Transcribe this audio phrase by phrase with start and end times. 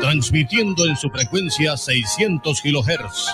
[0.00, 3.26] transmitiendo en su frecuencia 600 kHz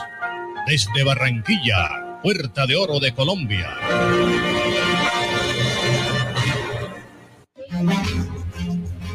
[0.67, 4.54] desde Barranquilla, Puerta de Oro de Colombia.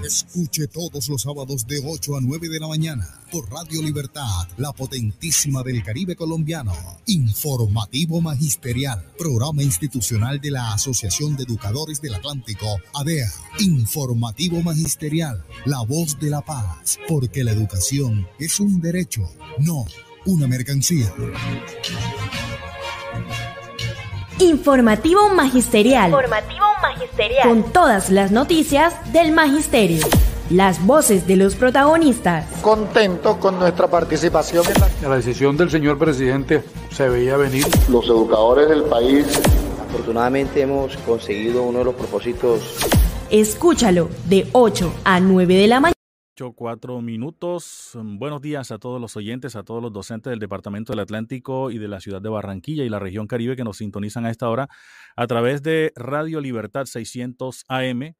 [0.10, 4.73] Escuche todos los sábados de 8 a 9 de la mañana por Radio Libertad, la
[4.73, 6.73] potentísima del Caribe colombiano.
[7.05, 13.32] Informativo Magisterial, programa institucional de la Asociación de Educadores del Atlántico, ADEA.
[13.59, 19.30] Informativo Magisterial, la voz de la paz, porque la educación es un derecho,
[19.60, 19.85] no
[20.26, 21.13] una mercancía.
[24.39, 26.11] Informativo Magisterial.
[26.11, 27.48] Informativo Magisterial.
[27.48, 30.05] Con todas las noticias del Magisterio.
[30.49, 32.45] Las voces de los protagonistas.
[32.62, 35.09] Contento con nuestra participación en la...
[35.09, 37.65] la decisión del señor presidente se veía venir.
[37.89, 39.25] Los educadores del país.
[39.89, 42.77] Afortunadamente hemos conseguido uno de los propósitos.
[43.29, 45.98] Escúchalo de 8 a 9 de la mañana
[46.55, 47.98] cuatro minutos.
[48.02, 51.79] Buenos días a todos los oyentes, a todos los docentes del Departamento del Atlántico y
[51.79, 54.70] de la ciudad de Barranquilla y la región Caribe que nos sintonizan a esta hora
[55.18, 58.15] a través de Radio Libertad 600 AM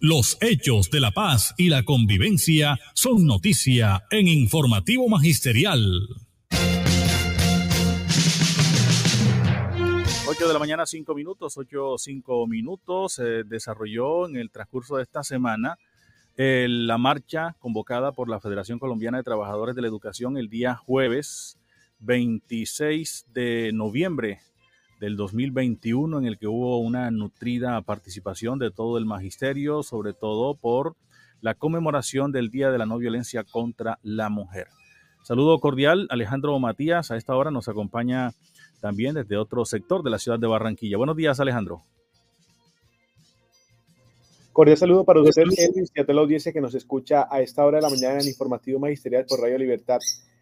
[0.02, 6.08] Los hechos de la paz y la convivencia son noticia en Informativo Magisterial.
[10.26, 13.12] 8 de la mañana, 5 minutos, 8, 5 minutos.
[13.12, 15.76] Se desarrolló en el transcurso de esta semana
[16.38, 20.76] eh, la marcha convocada por la Federación Colombiana de Trabajadores de la Educación el día
[20.76, 21.58] jueves
[21.98, 24.40] 26 de noviembre
[25.00, 30.54] del 2021 en el que hubo una nutrida participación de todo el magisterio, sobre todo
[30.54, 30.94] por
[31.40, 34.68] la conmemoración del Día de la No Violencia contra la Mujer.
[35.22, 37.10] Saludo cordial, Alejandro Matías.
[37.10, 38.32] A esta hora nos acompaña
[38.80, 40.98] también desde otro sector de la ciudad de Barranquilla.
[40.98, 41.82] Buenos días, Alejandro.
[44.52, 47.64] Cordial saludo para usted, Elvis, y a toda la audiencia que nos escucha a esta
[47.64, 49.98] hora de la mañana en el informativo magisterial por Radio Libertad.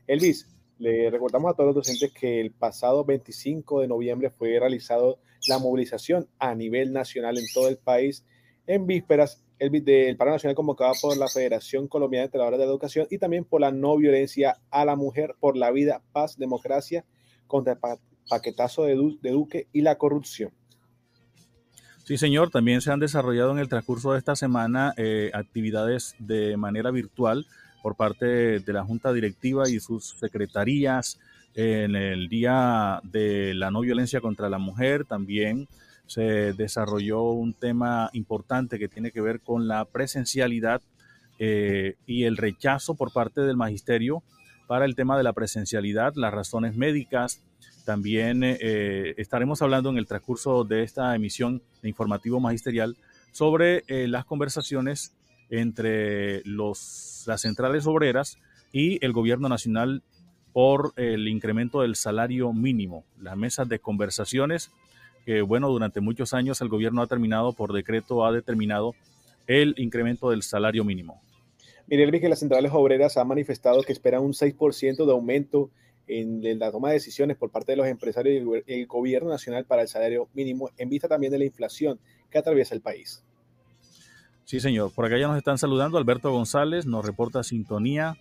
[0.09, 0.49] Elvis,
[0.79, 5.59] le recordamos a todos los docentes que el pasado 25 de noviembre fue realizado la
[5.59, 8.25] movilización a nivel nacional en todo el país
[8.67, 13.07] en vísperas del paro nacional convocado por la Federación Colombiana de Trabajadores de la Educación
[13.11, 17.05] y también por la no violencia a la mujer, por la vida, paz, democracia,
[17.47, 17.79] contra el
[18.29, 20.53] paquetazo de, Duque y la corrupción.
[22.05, 26.57] Sí, señor, también se han desarrollado en el transcurso de esta semana eh, actividades de
[26.57, 27.47] manera virtual
[27.83, 31.19] por parte de la Junta Directiva y sus secretarías
[31.55, 35.05] en el Día de la No Violencia contra la Mujer.
[35.05, 35.69] También
[36.07, 40.81] se desarrolló un tema importante que tiene que ver con la presencialidad
[41.39, 44.23] eh, y el rechazo por parte del magisterio
[44.67, 47.43] para el tema de la presencialidad, las razones médicas.
[47.85, 52.97] También eh, estaremos hablando en el transcurso de esta emisión de informativo magisterial
[53.33, 55.15] sobre eh, las conversaciones
[55.51, 58.39] entre los, las centrales obreras
[58.73, 60.03] y el gobierno nacional
[60.53, 63.05] por el incremento del salario mínimo.
[63.21, 64.71] Las mesas de conversaciones
[65.25, 68.95] que, bueno, durante muchos años el gobierno ha terminado por decreto, ha determinado
[69.47, 71.21] el incremento del salario mínimo.
[71.87, 75.71] Mire, que las centrales obreras han manifestado que esperan un 6% de aumento
[76.07, 79.83] en la toma de decisiones por parte de los empresarios y el gobierno nacional para
[79.83, 81.99] el salario mínimo en vista también de la inflación
[82.31, 83.23] que atraviesa el país.
[84.49, 84.91] Sí, señor.
[84.93, 85.99] Por acá ya nos están saludando.
[85.99, 88.17] Alberto González nos reporta sintonía.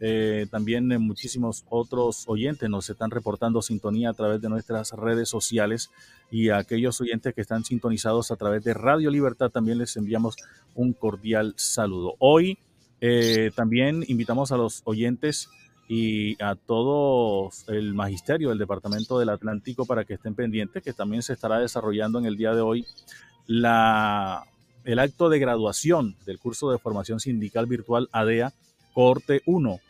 [0.00, 5.28] Eh, también eh, muchísimos otros oyentes nos están reportando sintonía a través de nuestras redes
[5.28, 5.92] sociales
[6.32, 10.34] y a aquellos oyentes que están sintonizados a través de Radio Libertad también les enviamos
[10.74, 12.16] un cordial saludo.
[12.18, 12.58] Hoy
[13.00, 15.48] eh, también invitamos a los oyentes
[15.88, 21.22] y a todo el magisterio del Departamento del Atlántico para que estén pendientes, que también
[21.22, 22.84] se estará desarrollando en el día de hoy
[23.46, 24.44] la
[24.84, 28.52] el acto de graduación del curso de formación sindical virtual ADEA
[28.94, 29.80] Corte 1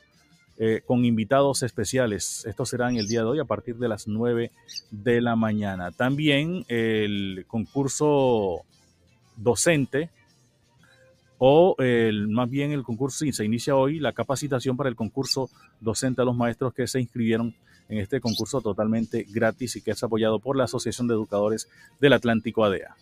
[0.58, 2.44] eh, con invitados especiales.
[2.46, 4.50] Esto será en el día de hoy a partir de las 9
[4.90, 5.90] de la mañana.
[5.90, 8.62] También el concurso
[9.36, 10.10] docente
[11.44, 11.74] o
[12.28, 15.50] más bien el concurso, se inicia hoy la capacitación para el concurso
[15.80, 17.56] docente a los maestros que se inscribieron
[17.88, 21.68] en este concurso totalmente gratis y que es apoyado por la Asociación de Educadores
[22.00, 22.94] del Atlántico ADEA.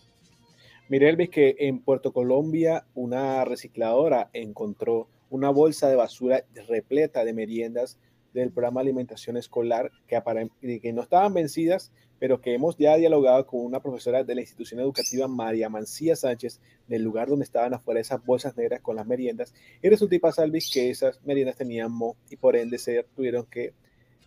[0.91, 7.31] Mire, Elvis, que en Puerto Colombia una recicladora encontró una bolsa de basura repleta de
[7.31, 7.97] meriendas
[8.33, 10.21] del programa de alimentación escolar que,
[10.81, 14.81] que no estaban vencidas, pero que hemos ya dialogado con una profesora de la institución
[14.81, 16.59] educativa, María Mancía Sánchez,
[16.89, 19.53] del lugar donde estaban afuera esas bolsas negras con las meriendas.
[19.81, 23.45] Y resulta y pasa, Elvis, que esas meriendas tenían mo y por ende se tuvieron
[23.45, 23.73] que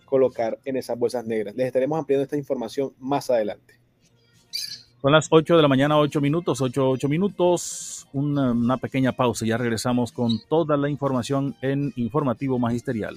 [0.07, 1.55] colocar en esas bolsas negras.
[1.57, 3.84] Les estaremos ampliando esta información más adelante.
[5.05, 9.45] Son las 8 de la mañana, 8 minutos, 8, 8 minutos, una, una pequeña pausa.
[9.45, 13.15] Ya regresamos con toda la información en Informativo Magisterial.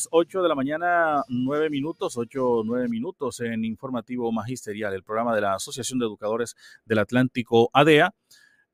[0.00, 5.34] Las 8 de la mañana, 9 minutos, 8, 9 minutos en Informativo Magisterial, el programa
[5.34, 6.56] de la Asociación de Educadores
[6.86, 8.14] del Atlántico ADEA,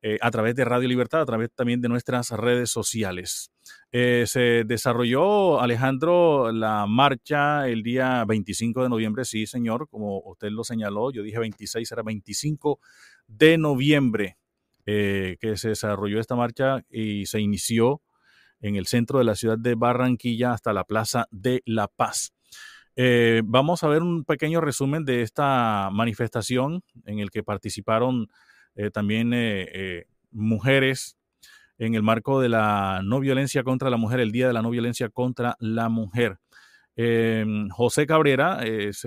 [0.02, 3.50] eh, a través de Radio Libertad, a través también de nuestras redes sociales.
[3.90, 10.50] Eh, se desarrolló, Alejandro, la marcha el día 25 de noviembre, sí, señor, como usted
[10.50, 12.78] lo señaló, yo dije 26, era 25
[13.26, 14.36] de noviembre
[14.84, 18.00] eh, que se desarrolló esta marcha y se inició
[18.60, 22.32] en el centro de la ciudad de Barranquilla hasta la Plaza de La Paz.
[22.98, 28.28] Eh, vamos a ver un pequeño resumen de esta manifestación en el que participaron
[28.74, 31.18] eh, también eh, mujeres
[31.76, 34.70] en el marco de la no violencia contra la mujer, el Día de la No
[34.70, 36.38] Violencia contra la Mujer.
[37.72, 39.06] José Cabrera es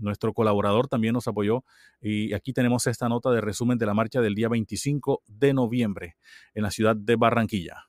[0.00, 1.64] nuestro colaborador, también nos apoyó
[2.00, 6.16] y aquí tenemos esta nota de resumen de la marcha del día 25 de noviembre
[6.52, 7.86] en la ciudad de Barranquilla.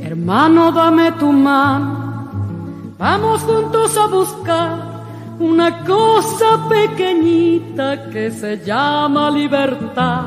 [0.00, 4.94] Hermano, dame tu mano, vamos juntos a buscar
[5.38, 10.22] una cosa pequeñita que se llama libertad.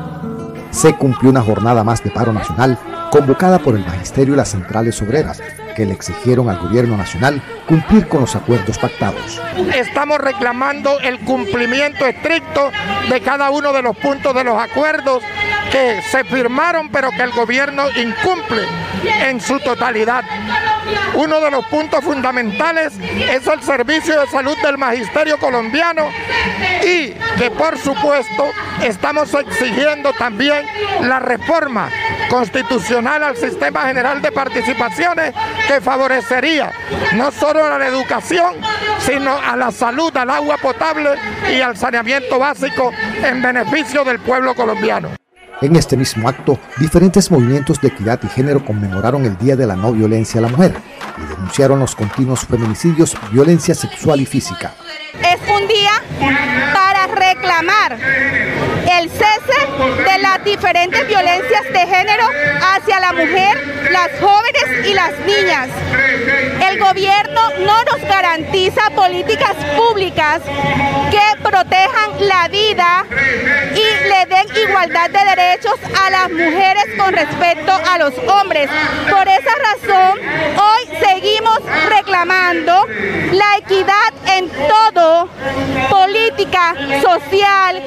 [0.70, 2.78] Se cumplió una jornada más de paro nacional
[3.10, 5.40] convocada por el Magisterio y las centrales obreras
[5.78, 9.40] que le exigieron al gobierno nacional cumplir con los acuerdos pactados.
[9.72, 12.72] Estamos reclamando el cumplimiento estricto
[13.08, 15.22] de cada uno de los puntos de los acuerdos
[15.70, 18.62] que se firmaron pero que el gobierno incumple
[19.28, 20.24] en su totalidad.
[21.14, 26.08] Uno de los puntos fundamentales es el servicio de salud del magisterio colombiano
[26.82, 28.46] y que por supuesto
[28.82, 30.66] estamos exigiendo también
[31.02, 31.88] la reforma
[32.28, 35.34] constitucional al sistema general de participaciones
[35.68, 36.72] que favorecería
[37.14, 38.54] no solo a la educación,
[38.98, 41.10] sino a la salud, al agua potable
[41.54, 42.90] y al saneamiento básico
[43.22, 45.10] en beneficio del pueblo colombiano.
[45.60, 49.76] En este mismo acto, diferentes movimientos de equidad y género conmemoraron el Día de la
[49.76, 50.72] No Violencia a la Mujer
[51.18, 54.72] y denunciaron los continuos feminicidios, violencia sexual y física.
[55.14, 56.00] Es un día
[56.72, 57.98] para reclamar
[59.00, 59.37] el cese
[59.78, 62.24] de las diferentes violencias de género
[62.74, 63.56] hacia la mujer,
[63.92, 65.68] las jóvenes y las niñas.
[66.68, 70.40] El gobierno no nos garantiza políticas públicas
[71.10, 73.04] que protejan la vida
[73.72, 78.68] y le den igualdad de derechos a las mujeres con respecto a los hombres.
[79.08, 80.18] Por esa razón,
[80.56, 82.86] hoy seguimos reclamando
[83.32, 85.28] la equidad en todo,
[85.88, 87.82] política, social,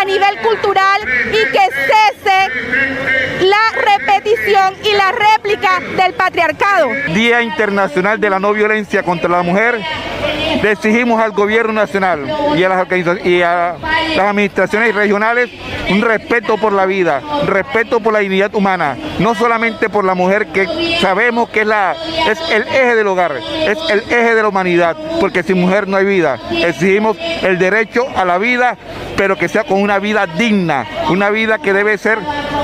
[0.00, 1.00] a nivel cultural
[1.32, 2.04] y que cese
[4.46, 6.90] y la réplica del patriarcado.
[7.14, 9.80] Día Internacional de la No Violencia contra la Mujer,
[10.62, 15.50] le exigimos al gobierno nacional y a las, a las administraciones regionales
[15.90, 20.46] un respeto por la vida, respeto por la dignidad humana, no solamente por la mujer
[20.48, 21.94] que sabemos que es, la,
[22.28, 25.96] es el eje del hogar, es el eje de la humanidad, porque sin mujer no
[25.96, 26.38] hay vida.
[26.50, 28.76] Exigimos el derecho a la vida,
[29.16, 32.18] pero que sea con una vida digna, una vida que debe ser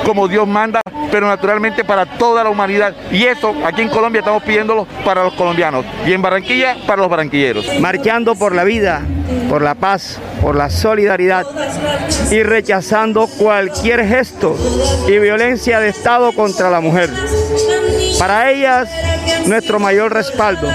[0.04, 0.80] como Dios manda
[1.10, 2.94] pero naturalmente para toda la humanidad.
[3.10, 7.10] Y eso aquí en Colombia estamos pidiéndolo para los colombianos y en Barranquilla para los
[7.10, 7.80] barranquilleros.
[7.80, 9.02] Marchando por la vida,
[9.48, 11.29] por la paz, por la solidaridad
[12.30, 14.56] y rechazando cualquier gesto
[15.06, 17.10] y violencia de Estado contra la mujer.
[18.18, 18.88] Para ellas,
[19.46, 20.68] nuestro mayor respaldo.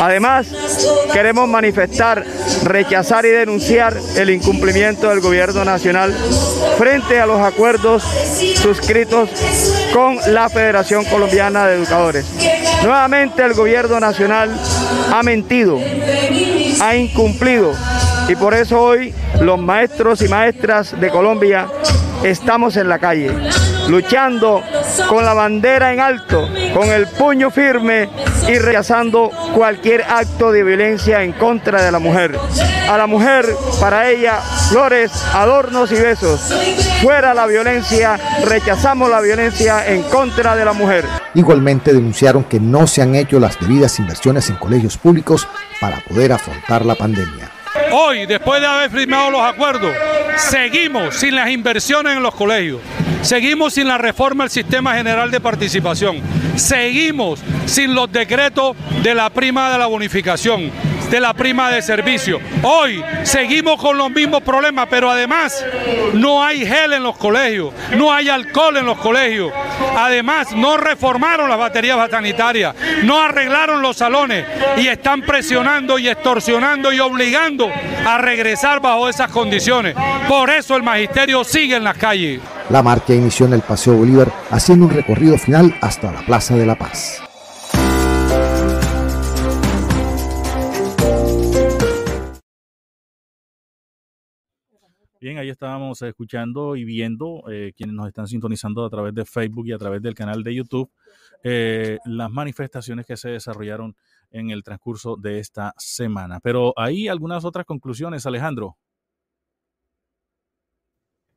[0.00, 0.46] Además,
[1.12, 2.24] queremos manifestar,
[2.62, 6.14] rechazar y denunciar el incumplimiento del gobierno nacional
[6.76, 8.04] frente a los acuerdos
[8.62, 9.28] suscritos
[9.92, 12.26] con la Federación Colombiana de Educadores.
[12.84, 14.56] Nuevamente el gobierno nacional
[15.12, 15.78] ha mentido,
[16.80, 17.72] ha incumplido
[18.28, 21.66] y por eso hoy los maestros y maestras de Colombia
[22.22, 23.32] estamos en la calle,
[23.88, 24.62] luchando
[25.08, 28.08] con la bandera en alto, con el puño firme
[28.46, 32.38] y rechazando cualquier acto de violencia en contra de la mujer.
[32.90, 33.46] A la mujer,
[33.80, 36.54] para ella, flores, adornos y besos.
[37.02, 41.04] Fuera la violencia, rechazamos la violencia en contra de la mujer.
[41.34, 45.46] Igualmente denunciaron que no se han hecho las debidas inversiones en colegios públicos
[45.80, 47.57] para poder afrontar la pandemia.
[47.92, 49.94] Hoy, después de haber firmado los acuerdos,
[50.36, 52.80] seguimos sin las inversiones en los colegios.
[53.22, 56.20] Seguimos sin la reforma del sistema general de participación.
[56.56, 60.70] Seguimos sin los decretos de la prima de la bonificación,
[61.10, 62.40] de la prima de servicio.
[62.62, 65.64] Hoy seguimos con los mismos problemas, pero además
[66.14, 69.52] no hay gel en los colegios, no hay alcohol en los colegios.
[69.96, 72.74] Además, no reformaron las baterías sanitarias,
[73.04, 74.44] no arreglaron los salones
[74.76, 77.70] y están presionando y extorsionando y obligando
[78.06, 79.94] a regresar bajo esas condiciones.
[80.28, 82.40] Por eso el magisterio sigue en las calles.
[82.70, 86.66] La marcha inició en el Paseo Bolívar haciendo un recorrido final hasta la Plaza de
[86.66, 87.27] la Paz.
[95.20, 99.66] Bien, ahí estábamos escuchando y viendo eh, quienes nos están sintonizando a través de Facebook
[99.66, 100.90] y a través del canal de YouTube
[101.42, 103.96] eh, las manifestaciones que se desarrollaron
[104.30, 106.38] en el transcurso de esta semana.
[106.38, 108.76] Pero hay algunas otras conclusiones, Alejandro.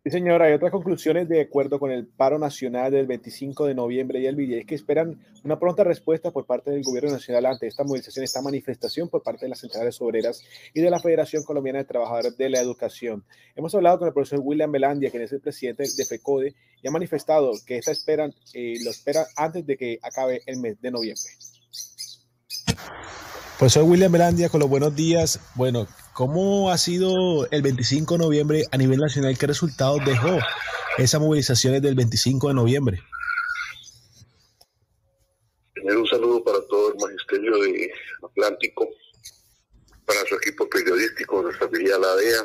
[0.04, 4.20] Sí, señora, hay otras conclusiones de acuerdo con el paro nacional del 25 de noviembre
[4.20, 7.84] y el es que esperan una pronta respuesta por parte del gobierno nacional ante esta
[7.84, 10.44] movilización, esta manifestación por parte de las centrales obreras
[10.74, 13.24] y de la Federación Colombiana de Trabajadores de la Educación.
[13.56, 16.92] Hemos hablado con el profesor William Melandia, quien es el presidente de FECODE, y ha
[16.92, 21.30] manifestado que esta esperan, eh, lo espera antes de que acabe el mes de noviembre.
[23.62, 25.40] Profesor William Melandia, con los buenos días.
[25.54, 29.38] Bueno, ¿Cómo ha sido el 25 de noviembre a nivel nacional?
[29.38, 30.40] ¿Qué resultados dejó
[30.98, 33.04] esas movilizaciones del 25 de noviembre?
[35.74, 37.92] Primero un saludo para todo el magisterio de
[38.24, 38.90] Atlántico,
[40.06, 42.44] para su equipo periodístico, nuestra filial la DEA,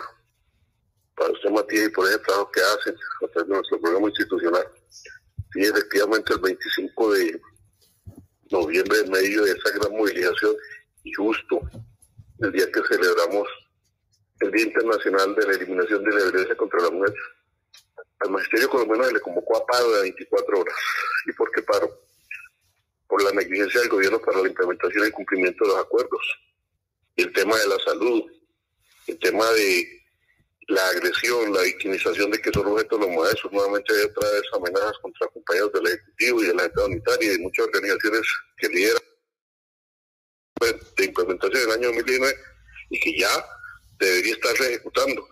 [1.17, 4.67] para usted Matías y por ese trabajo que hacen a través de nuestro programa institucional.
[5.55, 7.41] Sí, efectivamente el 25 de
[8.51, 10.55] noviembre, en medio de esa gran movilización,
[11.07, 11.61] y justo
[12.41, 13.49] el día que celebramos
[14.41, 17.15] el Día Internacional de la Eliminación de la Violencia contra la Mujer,
[18.19, 20.75] al Magisterio Colombiano se le convocó a paro de 24 horas.
[21.27, 22.03] ¿Y por qué paro?
[23.07, 26.39] Por la negligencia del gobierno para la implementación y cumplimiento de los acuerdos.
[27.15, 28.25] El tema de la salud,
[29.07, 30.03] el tema de
[30.69, 34.99] la agresión, la victimización de que son objetos los maestros, nuevamente hay otra vez amenazas
[35.01, 38.23] contra compañeros del Ejecutivo y de la gente unitaria y de muchas organizaciones
[38.59, 39.06] que lideran
[40.61, 42.35] de implementación en el año 2019
[42.89, 43.29] y que ya
[43.99, 45.29] debería estarse ejecutando.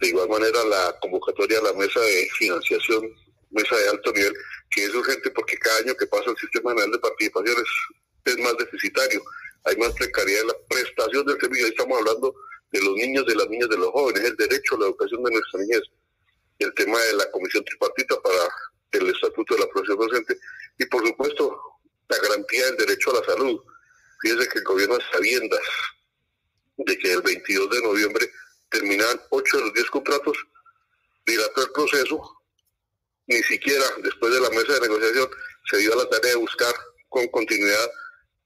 [0.00, 3.02] De igual manera, la convocatoria a la mesa de financiación,
[3.50, 4.34] mesa de alto nivel,
[4.70, 7.64] que es urgente porque cada año que pasa el sistema general de participaciones
[8.26, 9.22] es más deficitario,
[9.64, 11.66] hay más precariedad en la prestación del servicio.
[11.66, 12.34] estamos hablando
[12.70, 15.30] de los niños, de las niñas, de los jóvenes, el derecho a la educación de
[15.30, 15.82] nuestra niñez,
[16.58, 18.48] el tema de la comisión tripartita para
[18.92, 20.38] el estatuto de la profesión docente.
[20.78, 21.58] Y, por supuesto,
[22.08, 23.62] la garantía del derecho a la salud
[24.20, 25.60] Fíjese que el gobierno a sabiendas
[26.78, 28.30] de que el 22 de noviembre
[28.70, 30.38] terminan 8 de los 10 contratos,
[31.26, 32.42] dilató el proceso,
[33.26, 35.28] ni siquiera después de la mesa de negociación
[35.70, 36.74] se dio a la tarea de buscar
[37.08, 37.90] con continuidad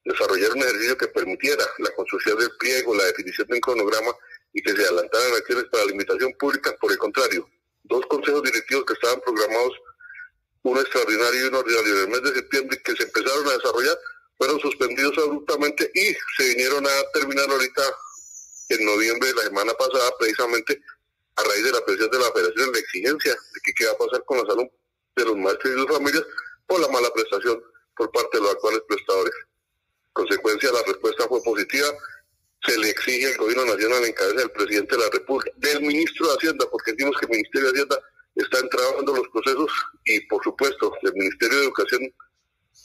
[0.05, 4.13] desarrollar un ejercicio que permitiera la construcción del pliego, la definición de un cronograma
[4.53, 6.77] y que se adelantaran acciones para la limitación pública.
[6.81, 7.49] Por el contrario,
[7.85, 9.75] dos consejos directivos que estaban programados,
[10.63, 13.99] uno extraordinario y uno ordinario en el mes de septiembre, que se empezaron a desarrollar,
[14.39, 17.83] fueron suspendidos abruptamente y se vinieron a terminar ahorita
[18.71, 20.81] en noviembre de la semana pasada, precisamente
[21.37, 23.99] a raíz de la presión de la Federación, la exigencia de que qué va a
[23.99, 24.67] pasar con la salud
[25.17, 26.25] de los maestros y sus familias
[26.67, 27.63] por la mala prestación
[27.97, 29.35] por parte de los actuales prestadores.
[30.13, 31.87] consecuencia, la respuesta fue positiva.
[32.67, 36.29] Se le exige al gobierno nacional en cabeza del presidente de la República, del ministro
[36.29, 37.99] de Hacienda, porque decimos que el Ministerio de Hacienda
[38.37, 39.71] están trabajando los procesos
[40.05, 42.15] y, por supuesto, el Ministerio de Educación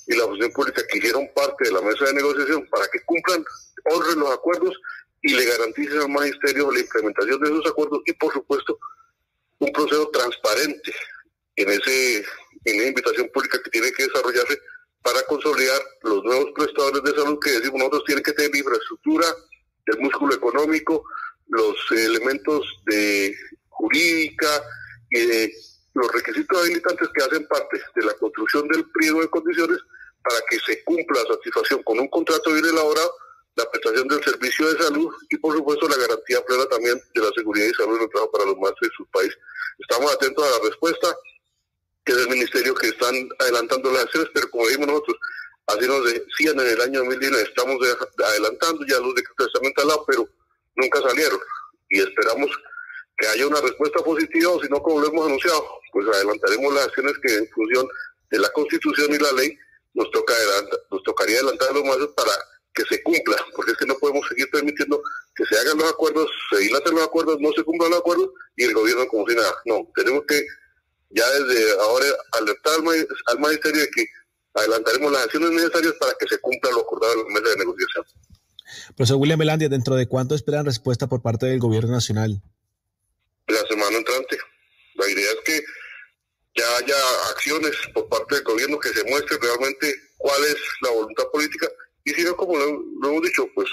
[0.07, 3.43] y la función pública que hicieron parte de la mesa de negociación para que cumplan,
[3.85, 4.75] honren los acuerdos
[5.21, 8.79] y le garanticen al magisterio la implementación de esos acuerdos y, por supuesto,
[9.59, 10.93] un proceso transparente
[11.55, 12.25] en ese
[12.65, 14.59] en la invitación pública que tiene que desarrollarse
[15.01, 19.25] para consolidar los nuevos prestadores de salud que decimos nosotros tienen que tener infraestructura,
[19.85, 21.03] el músculo económico,
[21.47, 23.33] los elementos de
[23.69, 24.63] jurídica
[25.11, 25.53] y de
[25.93, 29.79] los requisitos habilitantes que hacen parte de la construcción del pliego de condiciones
[30.27, 33.13] para que se cumpla la satisfacción con un contrato bien elaborado,
[33.55, 37.31] la prestación del servicio de salud y por supuesto la garantía plena también de la
[37.35, 39.33] seguridad y salud el trabajo para los maestros de su país.
[39.79, 41.15] Estamos atentos a la respuesta
[42.05, 45.17] que es el ministerio que están adelantando las acciones, pero como dijimos nosotros,
[45.67, 47.77] así nos decían en el año 2019, estamos
[48.23, 50.29] adelantando ya los decretos al lado, pero
[50.75, 51.39] nunca salieron
[51.89, 52.49] y esperamos
[53.17, 56.85] que haya una respuesta positiva o si no, como lo hemos anunciado, pues adelantaremos las
[56.85, 57.87] acciones que en función
[58.29, 59.57] de la Constitución y la ley
[59.97, 60.33] nos toca
[60.91, 62.31] nos tocaría adelantar los más para
[62.73, 65.01] que se cumpla, porque es que no podemos seguir permitiendo
[65.35, 68.65] que se hagan los acuerdos, se dilaten los acuerdos, no se cumplan los acuerdos y
[68.65, 69.51] el gobierno como si nada.
[69.65, 70.45] No, tenemos que
[71.09, 72.75] ya desde ahora alertar
[73.27, 74.05] al, magisterio de que
[74.53, 78.05] adelantaremos las acciones necesarias para que se cumpla lo acordado en la mesa de negociación.
[78.95, 82.41] Profesor William Melandia, ¿dentro de cuánto esperan respuesta por parte del gobierno nacional?
[83.47, 84.37] La semana entrante.
[84.95, 85.63] La idea es que
[86.77, 86.95] haya
[87.31, 91.67] acciones por parte del gobierno que se muestre realmente cuál es la voluntad política
[92.07, 93.67] y si no, como lo, hemos dicho, pues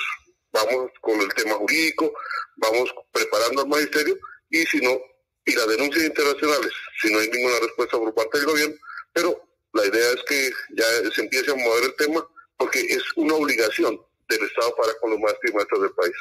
[0.53, 2.13] vamos con el tema jurídico,
[2.57, 4.19] vamos preparando al magisterio
[4.51, 4.99] y si no,
[5.45, 8.75] y las denuncias internacionales, si no hay ninguna respuesta por parte del gobierno,
[9.13, 9.41] pero
[9.73, 10.85] la idea es que ya
[11.15, 15.21] se empiece a mover el tema porque es una obligación del Estado para con los
[15.21, 16.17] y maestras del país.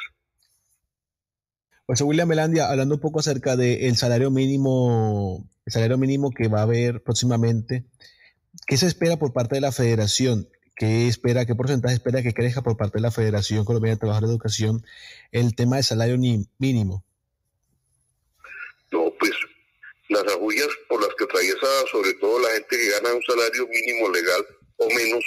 [1.86, 6.60] Pues William Melandia, hablando un poco acerca del salario mínimo, el salario mínimo que va
[6.60, 7.84] a haber próximamente,
[8.66, 10.48] ¿qué se espera por parte de la federación?
[10.76, 14.30] ¿Qué espera, qué porcentaje espera que crezca por parte de la Federación Colombiana de Trabajadores
[14.30, 14.84] de Educación
[15.30, 16.16] el tema del salario
[16.58, 17.04] mínimo?
[18.90, 19.32] No, pues
[20.08, 24.08] las agullas por las que atraviesa sobre todo la gente que gana un salario mínimo
[24.08, 24.44] legal
[24.78, 25.24] o menos,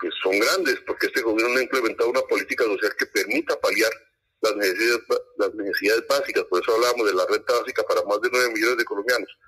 [0.00, 3.92] pues son grandes, porque este gobierno no ha implementado una política social que permita paliar
[4.44, 5.00] las necesidades,
[5.38, 8.76] las necesidades básicas, por eso hablábamos de la renta básica para más de 9 millones
[8.78, 9.38] de colombianos,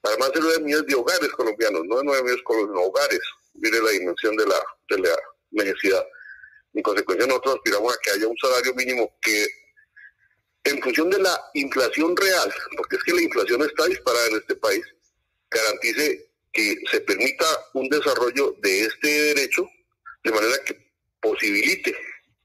[0.00, 3.20] para más de 9 millones de hogares colombianos, no de 9 millones de hogares,
[3.54, 5.16] mire la dimensión de la, de la
[5.50, 6.04] necesidad.
[6.74, 9.46] En consecuencia, nosotros aspiramos a que haya un salario mínimo que
[10.64, 14.56] en función de la inflación real, porque es que la inflación está disparada en este
[14.56, 14.84] país,
[15.50, 19.68] garantice que se permita un desarrollo de este derecho
[20.22, 20.84] de manera que
[21.20, 21.94] posibilite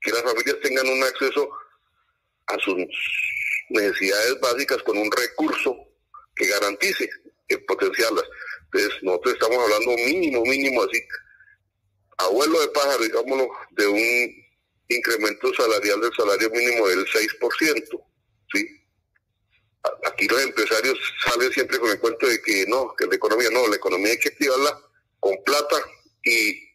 [0.01, 1.49] que las familias tengan un acceso
[2.49, 2.75] a sus
[3.69, 5.75] necesidades básicas con un recurso
[6.35, 7.09] que garantice
[7.67, 8.25] potenciarlas.
[8.65, 11.01] Entonces, nosotros estamos hablando mínimo, mínimo así,
[12.17, 14.49] abuelo de pájaro, digámoslo, de un
[14.89, 18.03] incremento salarial del salario mínimo del 6%.
[18.53, 18.67] ¿sí?
[20.05, 23.67] Aquí los empresarios salen siempre con el cuento de que no, que la economía no,
[23.67, 24.79] la economía hay que activarla
[25.19, 25.77] con plata
[26.23, 26.68] y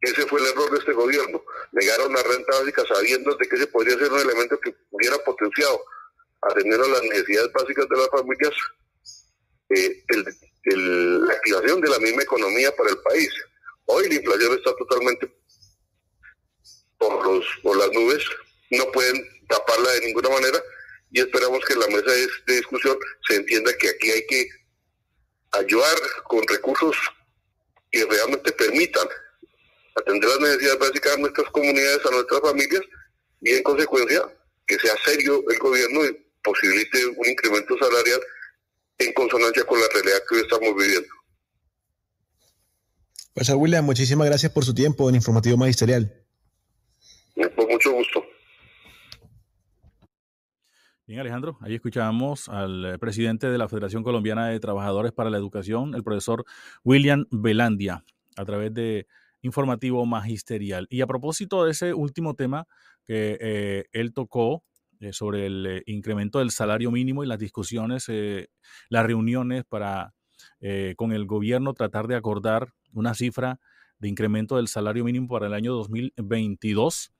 [0.00, 1.42] ese fue el error de este gobierno.
[1.72, 5.82] Negaron la renta básica sabiendo de que ese podría ser un elemento que hubiera potenciado
[6.42, 8.52] atender a las necesidades básicas de las familias,
[9.70, 10.04] eh,
[10.64, 13.30] la activación de la misma economía para el país.
[13.86, 15.30] Hoy la inflación está totalmente
[16.98, 18.24] por, los, por las nubes,
[18.70, 20.62] no pueden taparla de ninguna manera
[21.10, 24.48] y esperamos que en la mesa de, discusión se entienda que aquí hay que
[25.52, 26.96] ayudar con recursos
[27.90, 29.08] que realmente permitan
[29.96, 32.82] atender las necesidades básicas de nuestras comunidades, a nuestras familias
[33.40, 34.22] y en consecuencia
[34.66, 38.20] que sea serio el gobierno y posibilite un incremento salarial
[38.98, 41.08] en consonancia con la realidad que hoy estamos viviendo.
[43.34, 46.12] Pues William, muchísimas gracias por su tiempo en Informativo Magisterial.
[47.34, 48.22] Con mucho gusto.
[51.06, 55.38] Bien, Alejandro, ahí escuchamos al eh, presidente de la Federación Colombiana de Trabajadores para la
[55.38, 56.44] Educación, el profesor
[56.84, 58.04] William Belandia,
[58.36, 59.08] a través de
[59.42, 60.86] informativo magisterial.
[60.90, 62.66] Y a propósito de ese último tema
[63.04, 64.64] que eh, él tocó
[65.00, 68.06] eh, sobre el incremento del salario mínimo y las discusiones,
[68.88, 70.14] las reuniones para
[70.96, 73.60] con el gobierno tratar de acordar una cifra
[73.98, 77.12] de incremento del salario mínimo para el año 2022.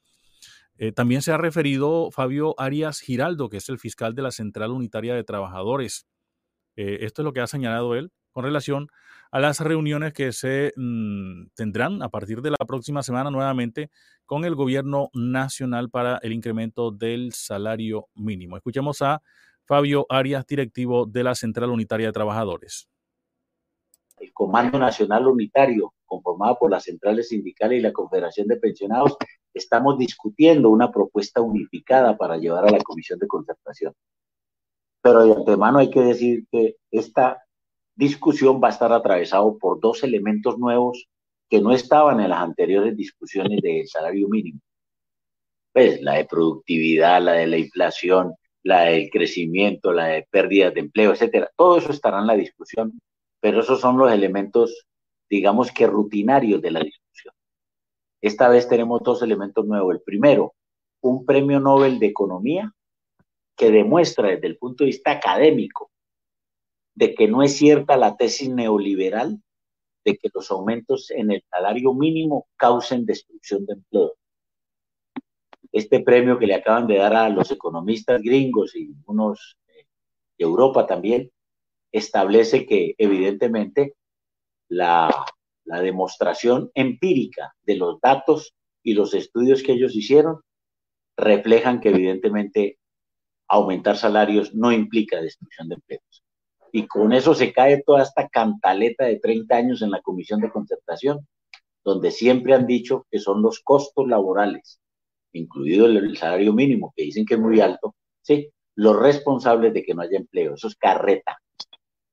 [0.78, 4.70] Eh, también se ha referido Fabio Arias Giraldo, que es el fiscal de la Central
[4.70, 6.06] Unitaria de Trabajadores.
[6.76, 8.88] Eh, esto es lo que ha señalado él con relación
[9.38, 13.90] las reuniones que se mm, tendrán a partir de la próxima semana nuevamente
[14.26, 18.56] con el gobierno nacional para el incremento del salario mínimo.
[18.56, 19.22] Escuchemos a
[19.64, 22.88] Fabio Arias, directivo de la Central Unitaria de Trabajadores.
[24.18, 29.16] El Comando Nacional Unitario, conformado por las centrales sindicales y la Confederación de Pensionados,
[29.54, 33.94] estamos discutiendo una propuesta unificada para llevar a la Comisión de Concertación.
[35.02, 37.40] Pero de antemano hay que decir que esta
[38.00, 41.06] discusión va a estar atravesado por dos elementos nuevos
[41.50, 44.58] que no estaban en las anteriores discusiones del salario mínimo.
[45.72, 50.80] Pues la de productividad, la de la inflación, la del crecimiento, la de pérdidas de
[50.80, 51.50] empleo, etcétera.
[51.54, 52.98] Todo eso estará en la discusión,
[53.38, 54.86] pero esos son los elementos,
[55.28, 57.34] digamos que rutinarios de la discusión.
[58.22, 59.94] Esta vez tenemos dos elementos nuevos.
[59.94, 60.54] El primero,
[61.02, 62.72] un premio Nobel de Economía
[63.56, 65.89] que demuestra desde el punto de vista académico
[67.00, 69.40] de que no es cierta la tesis neoliberal
[70.04, 74.12] de que los aumentos en el salario mínimo causen destrucción de empleo.
[75.72, 79.86] Este premio que le acaban de dar a los economistas gringos y unos eh,
[80.36, 81.30] de Europa también,
[81.90, 83.94] establece que evidentemente
[84.68, 85.08] la,
[85.64, 90.42] la demostración empírica de los datos y los estudios que ellos hicieron
[91.16, 92.78] reflejan que evidentemente
[93.48, 96.09] aumentar salarios no implica destrucción de empleos.
[96.72, 100.50] Y con eso se cae toda esta cantaleta de 30 años en la Comisión de
[100.50, 101.26] Concertación,
[101.84, 104.80] donde siempre han dicho que son los costos laborales,
[105.32, 109.94] incluido el, salario mínimo, que dicen que es muy alto, sí, los responsables de que
[109.94, 110.54] no haya empleo.
[110.54, 111.38] Eso es carreta.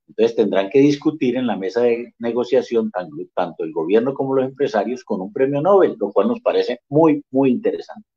[0.08, 5.04] Entonces tendrán que discutir en la mesa de negociación tanto el gobierno como los empresarios
[5.04, 8.08] con un premio Nobel, lo cual nos parece muy, muy interesante.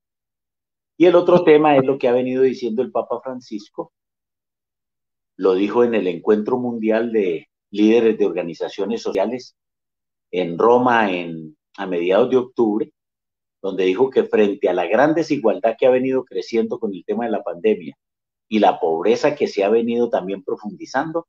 [0.97, 3.93] Y el otro tema es lo que ha venido diciendo el Papa Francisco.
[5.41, 9.57] Lo dijo en el Encuentro Mundial de Líderes de Organizaciones Sociales
[10.31, 12.93] en Roma en, a mediados de octubre,
[13.63, 17.25] donde dijo que frente a la gran desigualdad que ha venido creciendo con el tema
[17.25, 17.97] de la pandemia
[18.49, 21.27] y la pobreza que se ha venido también profundizando,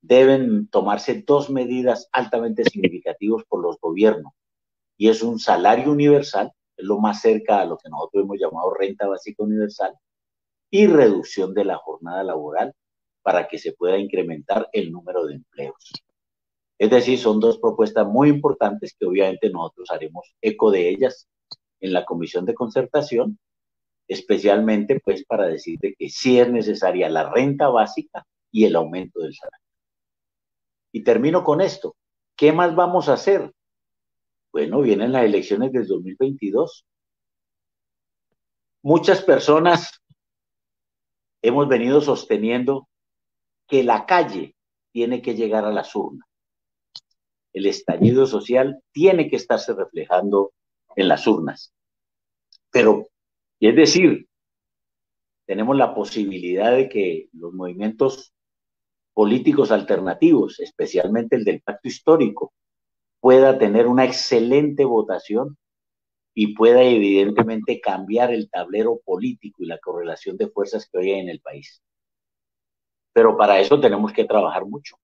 [0.00, 4.32] deben tomarse dos medidas altamente significativas por los gobiernos.
[4.96, 8.74] Y es un salario universal es lo más cerca a lo que nosotros hemos llamado
[8.74, 9.94] renta básica universal,
[10.72, 12.74] y reducción de la jornada laboral
[13.22, 15.92] para que se pueda incrementar el número de empleos.
[16.78, 21.28] Es decir, son dos propuestas muy importantes que obviamente nosotros haremos eco de ellas
[21.80, 23.38] en la comisión de concertación,
[24.08, 29.34] especialmente pues para decirte que sí es necesaria la renta básica y el aumento del
[29.34, 29.66] salario.
[30.92, 31.96] Y termino con esto.
[32.36, 33.52] ¿Qué más vamos a hacer?
[34.52, 36.84] Bueno, vienen las elecciones del 2022.
[38.82, 40.02] Muchas personas
[41.42, 42.88] hemos venido sosteniendo
[43.72, 44.54] que la calle
[44.92, 46.28] tiene que llegar a las urnas.
[47.54, 50.52] El estallido social tiene que estarse reflejando
[50.94, 51.72] en las urnas.
[52.70, 53.08] Pero,
[53.60, 54.28] es decir,
[55.46, 58.34] tenemos la posibilidad de que los movimientos
[59.14, 62.52] políticos alternativos, especialmente el del pacto histórico,
[63.20, 65.56] pueda tener una excelente votación
[66.34, 71.20] y pueda evidentemente cambiar el tablero político y la correlación de fuerzas que hoy hay
[71.20, 71.82] en el país.
[73.12, 74.96] Pero para eso tenemos que trabajar mucho.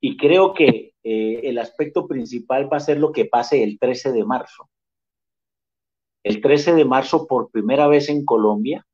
[0.00, 4.12] Y creo que eh, el aspecto principal va a ser lo que pase el 13
[4.12, 4.68] de marzo.
[6.22, 8.86] El 13 de marzo, por primera vez en Colombia,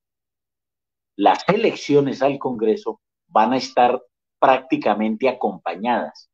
[1.16, 4.02] las elecciones al Congreso van a estar
[4.38, 6.30] prácticamente acompañadas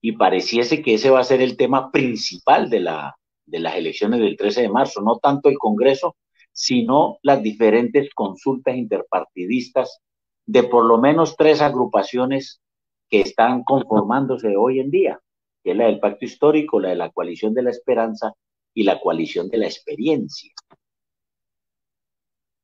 [0.00, 3.16] y pareciese que ese va a ser el tema principal de, la,
[3.46, 6.16] de las elecciones del 13 de marzo, no tanto el Congreso,
[6.52, 10.00] sino las diferentes consultas interpartidistas
[10.48, 12.62] de por lo menos tres agrupaciones
[13.10, 15.20] que están conformándose hoy en día,
[15.62, 18.32] que es la del Pacto Histórico, la de la Coalición de la Esperanza
[18.72, 20.50] y la Coalición de la Experiencia.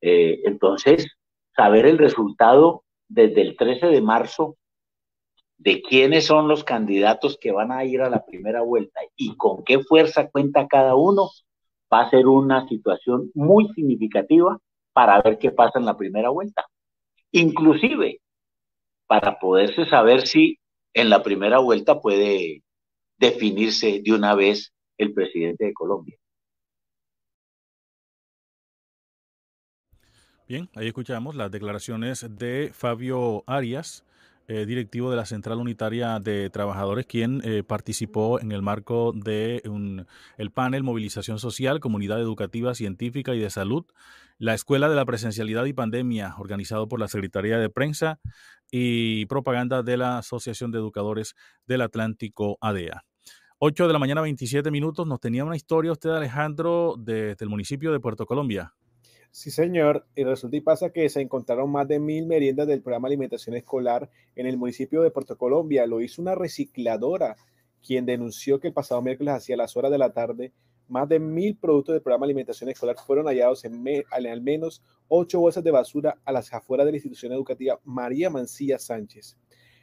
[0.01, 1.07] Eh, entonces,
[1.55, 4.57] saber el resultado desde el 13 de marzo
[5.59, 9.63] de quiénes son los candidatos que van a ir a la primera vuelta y con
[9.63, 11.29] qué fuerza cuenta cada uno,
[11.93, 14.59] va a ser una situación muy significativa
[14.95, 16.65] para ver qué pasa en la primera vuelta.
[17.35, 18.21] Inclusive
[19.09, 20.61] para poderse saber si
[20.95, 22.63] en la primera vuelta puede
[23.19, 26.17] definirse de una vez el presidente de Colombia.
[30.47, 34.05] Bien, ahí escuchamos las declaraciones de Fabio Arias,
[34.47, 39.63] eh, directivo de la Central Unitaria de Trabajadores, quien eh, participó en el marco de
[40.37, 43.87] el panel Movilización Social, Comunidad Educativa, Científica y de Salud,
[44.39, 48.21] la Escuela de la Presencialidad y Pandemia, organizado por la Secretaría de Prensa
[48.71, 51.35] y Propaganda de la Asociación de Educadores
[51.67, 53.05] del Atlántico ADEA.
[53.59, 55.07] 8 de la mañana, 27 minutos.
[55.07, 58.75] Nos tenía una historia usted, Alejandro, desde el municipio de Puerto Colombia.
[59.37, 60.07] Sí, señor.
[60.15, 64.09] Y resulta y pasa que se encontraron más de mil meriendas del programa Alimentación Escolar
[64.37, 65.89] en el municipio de Puerto Colombia.
[65.89, 67.35] Lo hizo una recicladora,
[67.85, 70.53] quien denunció que el pasado miércoles hacia las horas de la tarde,
[70.87, 75.65] más de mil productos del programa Alimentación Escolar fueron hallados en, al menos ocho bolsas
[75.65, 79.37] de basura a las afueras de la institución educativa María Mancilla Sánchez.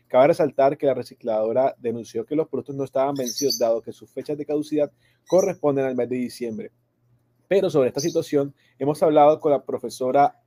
[0.07, 4.09] Cabe resaltar que la recicladora denunció que los productos no estaban vencidos, dado que sus
[4.09, 4.93] fechas de caducidad
[5.27, 6.71] corresponden al mes de diciembre.
[7.51, 10.39] Pero sobre esta situación hemos hablado con la profesora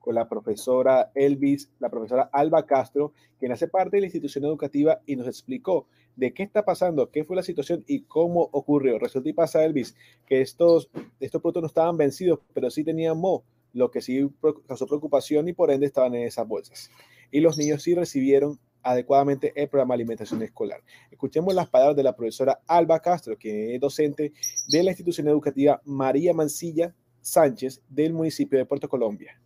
[0.00, 5.00] con la profesora Elvis, la profesora Alba Castro, quien hace parte de la institución educativa
[5.06, 8.98] y nos explicó de qué está pasando, qué fue la situación y cómo ocurrió.
[8.98, 9.96] Resulta y pasa, Elvis,
[10.26, 14.30] que estos, estos productos no estaban vencidos, pero sí tenían mo, lo que sí
[14.68, 16.90] causó preocupación y por ende estaban en esas bolsas.
[17.30, 20.80] Y los niños sí recibieron adecuadamente el programa de alimentación escolar.
[21.10, 24.32] Escuchemos las palabras de la profesora Alba Castro, que es docente
[24.68, 29.40] de la institución educativa María Mancilla Sánchez del municipio de Puerto Colombia.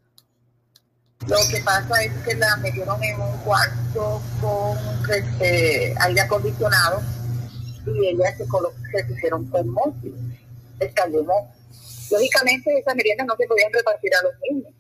[1.27, 4.77] Lo que pasa es que la metieron en un cuarto con
[5.11, 7.01] este, aire acondicionado
[7.87, 9.75] y ellas se, se pusieron con
[12.11, 14.75] Lógicamente esas meriendas no se podían repartir a los niños.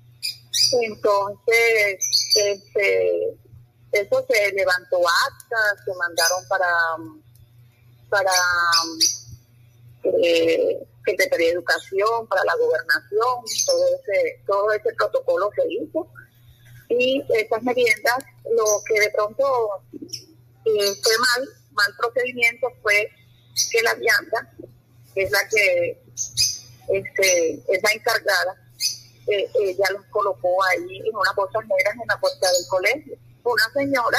[0.83, 3.37] Entonces, este,
[3.92, 6.72] eso se levantó actas, se mandaron para,
[8.09, 8.33] para
[10.05, 16.07] eh, Secretaría de Educación, para la gobernación, todo ese, todo ese protocolo se hizo.
[16.88, 19.44] Y esas meriendas, lo que de pronto
[20.64, 23.09] eh, fue mal, mal procedimiento fue
[23.70, 24.53] que la vianda,
[25.14, 26.03] que es la que
[26.88, 28.57] este, es la encargada,
[29.26, 33.72] eh, ella los colocó ahí en unas bolsas negras en la puerta del colegio una
[33.72, 34.18] señora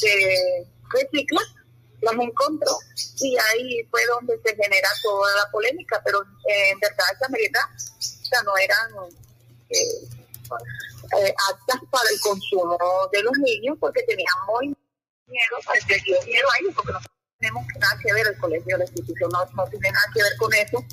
[0.00, 1.40] que recicla
[2.02, 2.72] las encontró
[3.20, 7.64] y ahí fue donde se genera toda la polémica, pero eh, en verdad esas meriendas
[8.30, 8.90] ya no eran
[9.70, 9.76] eh,
[11.18, 12.76] eh, aptas para el consumo
[13.12, 14.74] de los niños porque tenían muy
[15.26, 15.56] miedo,
[15.88, 16.98] les dio miedo a ellos porque no
[17.38, 20.52] tenemos nada que ver, el colegio, la institución no, no tiene nada que ver con
[20.54, 20.84] eso,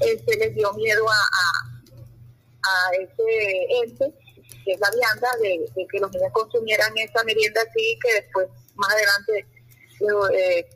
[0.00, 4.27] este, les dio miedo a, a, a ese ente
[4.64, 8.92] que es la vianda, de, que los niños consumieran esa merienda así, que después, más
[8.92, 9.46] adelante,
[10.34, 10.68] eh,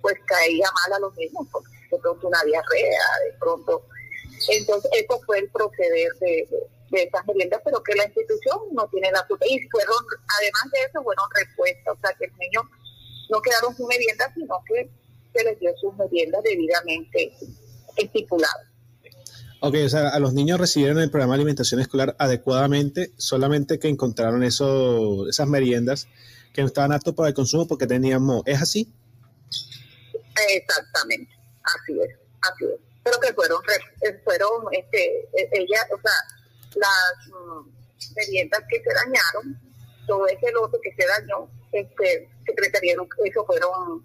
[0.00, 3.86] pues caía mal a los niños, porque de pronto una diarrea, de pronto.
[4.48, 6.48] Entonces, eso fue el proceder de,
[6.90, 9.46] de, esas meriendas, pero que la institución no tiene la culpa.
[9.48, 9.96] Y fueron,
[10.38, 12.64] además de eso, fueron respuestas, o sea, que los niños
[13.30, 14.90] no quedaron sin merienda, sino que
[15.32, 17.32] se les dio sus meriendas debidamente
[17.96, 18.71] estipuladas.
[19.64, 23.86] Ok, o sea, a los niños recibieron el programa de alimentación escolar adecuadamente, solamente que
[23.86, 26.08] encontraron eso, esas meriendas
[26.52, 28.42] que no estaban aptos para el consumo porque tenían mo.
[28.44, 28.92] ¿Es así?
[30.50, 32.80] Exactamente, así es, así es.
[33.04, 33.62] Pero que fueron,
[34.00, 36.12] eh, fueron, este, e, ella, o sea,
[36.74, 39.60] las mm, meriendas que se dañaron,
[40.08, 44.04] todo ese lote que se dañó, este, Secretaría eso fueron,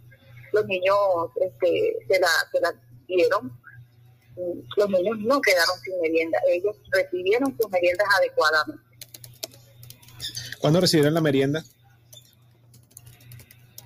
[0.54, 0.96] los niños,
[1.42, 2.76] este, se la, se la
[3.08, 3.52] dieron
[4.76, 8.84] los niños no quedaron sin merienda, ellos recibieron sus meriendas adecuadamente.
[10.60, 11.64] ¿Cuándo recibieron la merienda?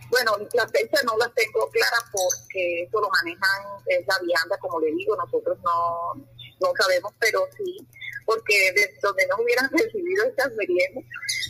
[0.10, 4.80] Bueno, la fecha no la tengo clara porque eso lo manejan, es la vianda, como
[4.82, 6.14] le digo, nosotros no,
[6.60, 7.88] no sabemos, pero sí,
[8.26, 11.06] porque de donde no hubieran recibido estas meriendas,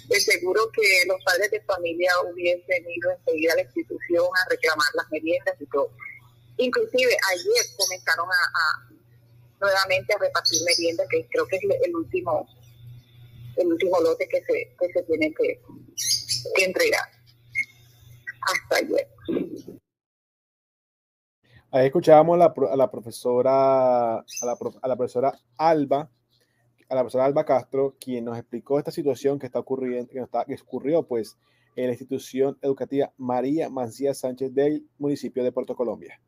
[0.07, 4.87] de seguro que los padres de familia hubiesen ido enseguida a la institución a reclamar
[4.93, 5.91] las meriendas y todo.
[6.61, 8.91] Inclusive ayer comenzaron a
[9.59, 12.47] nuevamente a repartir merienda, que creo que es el último
[13.57, 15.61] el último lote que se, que se tiene que,
[16.63, 17.07] entregar
[18.41, 19.07] hasta ayer.
[21.71, 26.09] Ahí escuchábamos a la, la profesora a la, a la profesora Alba
[26.89, 30.45] a la profesora Alba Castro, quien nos explicó esta situación que está ocurriendo, que, está,
[30.45, 31.37] que ocurrió pues
[31.75, 36.19] en la institución educativa María Mancía Sánchez del municipio de Puerto Colombia.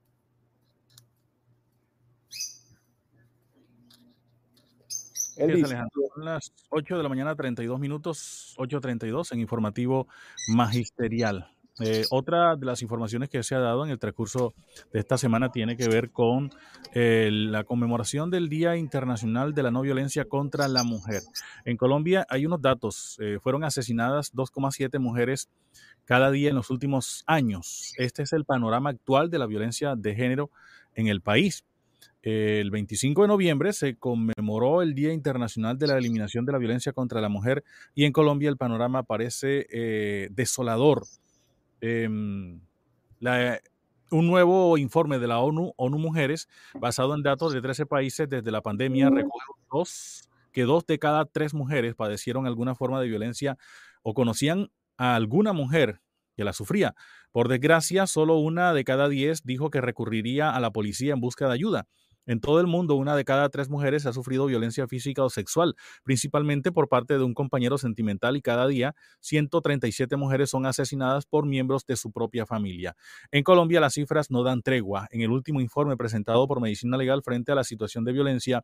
[6.13, 10.07] Son las 8 de la mañana, 32 minutos, 8.32 en informativo
[10.47, 11.49] magisterial.
[11.79, 14.53] Eh, otra de las informaciones que se ha dado en el transcurso
[14.91, 16.51] de esta semana tiene que ver con
[16.93, 21.23] eh, la conmemoración del Día Internacional de la No Violencia contra la Mujer.
[21.65, 25.49] En Colombia hay unos datos, eh, fueron asesinadas 2,7 mujeres
[26.05, 27.93] cada día en los últimos años.
[27.97, 30.51] Este es el panorama actual de la violencia de género
[30.93, 31.65] en el país.
[32.23, 36.93] El 25 de noviembre se conmemoró el Día Internacional de la Eliminación de la Violencia
[36.93, 41.03] contra la Mujer y en Colombia el panorama parece eh, desolador.
[41.81, 42.61] Em,
[44.09, 46.47] un nuevo informe de la ONU, ONU Mujeres,
[46.79, 51.25] basado en datos de 13 países desde la pandemia, recoge dos que dos de cada
[51.25, 53.57] tres mujeres padecieron alguna forma de violencia
[54.01, 55.99] o conocían a alguna mujer
[56.37, 56.95] que la sufría.
[57.33, 61.47] Por desgracia, solo una de cada diez dijo que recurriría a la policía en busca
[61.47, 61.87] de ayuda.
[62.25, 65.75] En todo el mundo, una de cada tres mujeres ha sufrido violencia física o sexual,
[66.03, 71.45] principalmente por parte de un compañero sentimental y cada día 137 mujeres son asesinadas por
[71.45, 72.95] miembros de su propia familia.
[73.31, 75.07] En Colombia las cifras no dan tregua.
[75.11, 78.63] En el último informe presentado por Medicina Legal frente a la situación de violencia,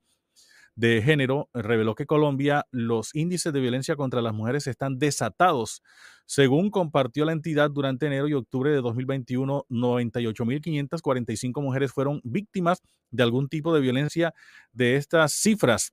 [0.79, 5.83] de género reveló que Colombia los índices de violencia contra las mujeres están desatados.
[6.25, 13.23] Según compartió la entidad durante enero y octubre de 2021, 98.545 mujeres fueron víctimas de
[13.23, 14.33] algún tipo de violencia
[14.71, 15.91] de estas cifras.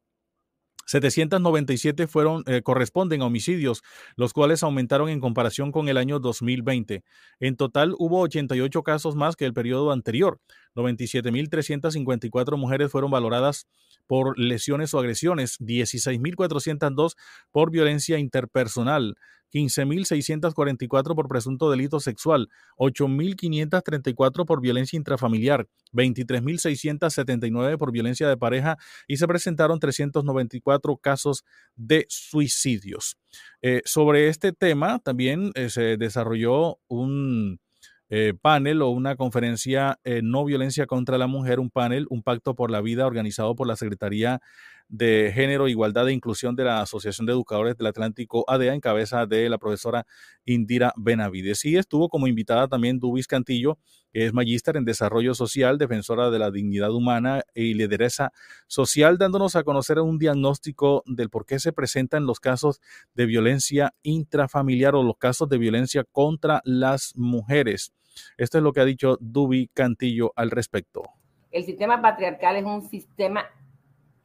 [0.86, 3.82] 797 fueron, eh, corresponden a homicidios,
[4.16, 7.04] los cuales aumentaron en comparación con el año 2020.
[7.40, 10.40] En total hubo 88 casos más que el periodo anterior.
[10.74, 13.66] 97.354 mujeres fueron valoradas
[14.06, 17.16] por lesiones o agresiones, 16.402
[17.50, 19.16] por violencia interpersonal,
[19.52, 29.16] 15.644 por presunto delito sexual, 8.534 por violencia intrafamiliar, 23.679 por violencia de pareja y
[29.16, 33.16] se presentaron 394 casos de suicidios.
[33.62, 37.60] Eh, sobre este tema también eh, se desarrolló un
[38.08, 42.70] eh, panel o una conferencia No Violencia contra la Mujer, un panel, un pacto por
[42.70, 44.40] la vida organizado por la Secretaría
[44.88, 49.26] de Género, Igualdad e Inclusión de la Asociación de Educadores del Atlántico ADEA en cabeza
[49.26, 50.06] de la profesora
[50.44, 51.64] Indira Benavides.
[51.64, 53.78] Y estuvo como invitada también Dubis Cantillo,
[54.12, 58.32] que es magíster en Desarrollo Social, defensora de la dignidad humana y lideresa
[58.66, 62.80] social, dándonos a conocer un diagnóstico del por qué se presentan los casos
[63.14, 67.92] de violencia intrafamiliar o los casos de violencia contra las mujeres.
[68.36, 71.02] Esto es lo que ha dicho Dubi Cantillo al respecto.
[71.50, 73.46] El sistema patriarcal es un sistema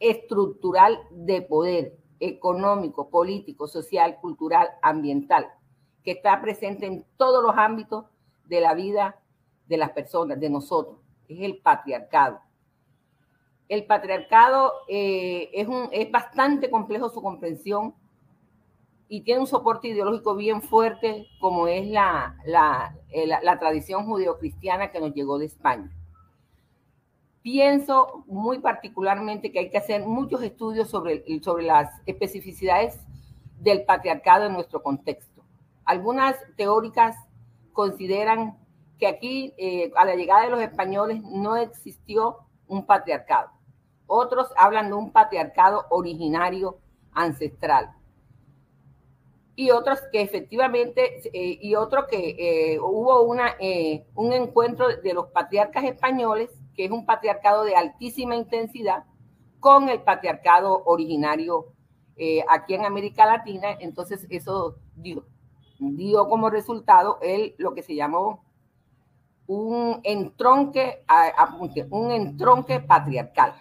[0.02, 5.48] estructural de poder económico, político, social, cultural, ambiental,
[6.04, 8.06] que está presente en todos los ámbitos
[8.46, 9.20] de la vida
[9.68, 10.98] de las personas, de nosotros.
[11.30, 12.42] Es el patriarcado.
[13.70, 17.96] El patriarcado eh, es, un, es bastante complejo su comprensión
[19.08, 24.06] y tiene un soporte ideológico bien fuerte como es la, la, eh, la, la tradición
[24.06, 25.90] judeocristiana que nos llegó de España.
[27.42, 33.00] Pienso muy particularmente que hay que hacer muchos estudios sobre, sobre las especificidades
[33.60, 35.44] del patriarcado en nuestro contexto.
[35.84, 37.16] Algunas teóricas
[37.74, 38.58] consideran
[39.00, 43.50] que aquí, eh, a la llegada de los españoles, no existió un patriarcado.
[44.06, 46.78] Otros hablan de un patriarcado originario
[47.12, 47.92] ancestral.
[49.56, 52.36] Y otros que efectivamente, eh, y otro que
[52.74, 53.56] eh, hubo una,
[54.16, 59.06] un encuentro de los patriarcas españoles que es un patriarcado de altísima intensidad,
[59.60, 61.68] con el patriarcado originario
[62.18, 63.70] eh, aquí en América Latina.
[63.80, 68.44] Entonces eso dio, como resultado el, lo que se llamó
[69.48, 71.04] un entronque,
[71.90, 73.54] un entronque patriarcal.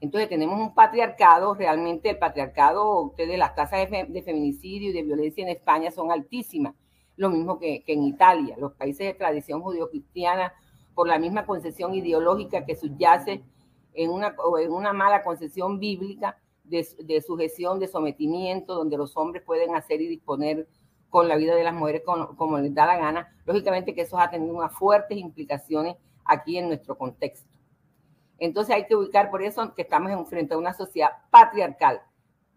[0.00, 5.42] Entonces tenemos un patriarcado, realmente el patriarcado, ustedes las tasas de, feminicidio y de violencia
[5.42, 6.74] en España son altísimas,
[7.16, 8.56] lo mismo que, que en Italia.
[8.58, 10.52] Los países de tradición judío-cristiana
[10.94, 13.42] por la misma concepción ideológica que subyace
[13.94, 19.42] en una, en una mala concepción bíblica de, de, sujeción, de sometimiento, donde los hombres
[19.44, 20.68] pueden hacer y disponer
[21.10, 23.36] con la vida de las mujeres como, como les da la gana.
[23.44, 27.48] Lógicamente que eso ha tenido unas fuertes implicaciones aquí en nuestro contexto.
[28.38, 32.00] Entonces hay que ubicar por eso que estamos frente a una sociedad patriarcal,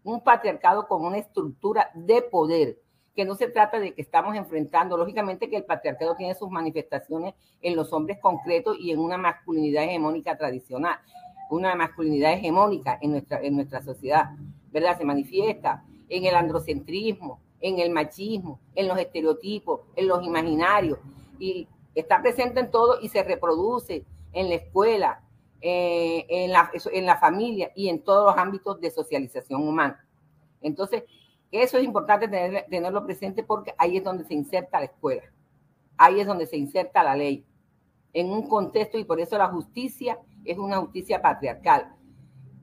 [0.02, 2.80] un patriarcado con una estructura de poder
[3.18, 7.34] que no se trata de que estamos enfrentando, lógicamente que el patriarcado tiene sus manifestaciones
[7.60, 11.00] en los hombres concretos y en una masculinidad hegemónica tradicional,
[11.50, 14.36] una masculinidad hegemónica en nuestra, en nuestra sociedad,
[14.70, 14.96] ¿verdad?
[14.96, 21.00] Se manifiesta en el androcentrismo, en el machismo, en los estereotipos, en los imaginarios,
[21.40, 25.24] y está presente en todo y se reproduce en la escuela,
[25.60, 30.06] eh, en, la, en la familia y en todos los ámbitos de socialización humana.
[30.62, 31.02] Entonces,
[31.50, 32.28] eso es importante
[32.68, 35.22] tenerlo presente porque ahí es donde se inserta la escuela,
[35.96, 37.44] ahí es donde se inserta la ley,
[38.12, 41.94] en un contexto y por eso la justicia es una justicia patriarcal,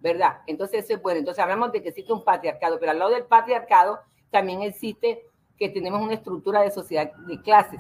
[0.02, 0.38] ¿verdad?
[0.48, 1.20] Entonces, es bueno.
[1.20, 4.00] Entonces hablamos de que existe un patriarcado, pero al lado del patriarcado
[4.32, 5.24] también existe
[5.58, 7.80] que tenemos una estructura de sociedad de clases,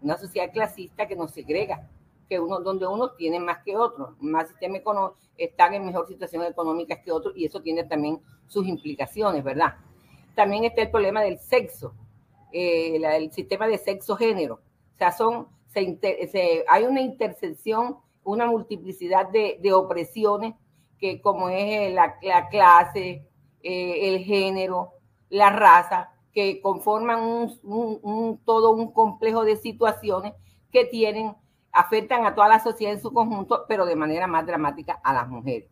[0.00, 1.88] una sociedad clasista que nos segrega,
[2.28, 6.44] que uno, donde uno tiene más que otro, más sistema económico, están en mejor situación
[6.44, 9.74] económica que otros y eso tiene también sus implicaciones, ¿verdad?
[10.38, 11.96] También está el problema del sexo,
[12.52, 14.54] eh, el sistema de sexo-género.
[14.94, 20.54] O sea, son, hay una intersección, una multiplicidad de, opresiones
[21.00, 22.20] que como es la,
[22.50, 23.26] clase,
[23.64, 24.92] eh, el género,
[25.28, 27.50] la raza, que conforman
[28.44, 30.34] todo un complejo de situaciones
[30.70, 31.34] que tienen,
[31.72, 35.28] afectan a toda la sociedad en su conjunto, pero de manera más dramática a las
[35.28, 35.68] mujeres.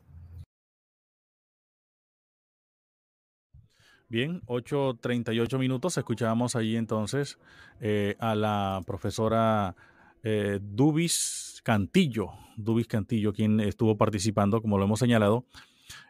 [4.08, 5.98] Bien, 8.38 minutos.
[5.98, 7.40] Escuchábamos ahí entonces
[7.80, 9.74] eh, a la profesora
[10.22, 15.44] eh, Dubis Cantillo, Dubis Cantillo, quien estuvo participando, como lo hemos señalado,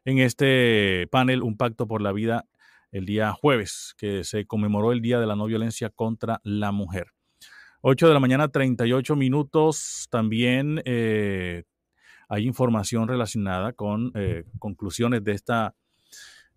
[0.05, 2.45] en este panel Un Pacto por la Vida
[2.93, 7.13] el día jueves, que se conmemoró el Día de la No Violencia contra la Mujer.
[7.81, 10.07] 8 de la mañana, 38 minutos.
[10.11, 11.65] También eh,
[12.29, 14.13] hay información relacionada con
[14.59, 15.75] conclusiones de esta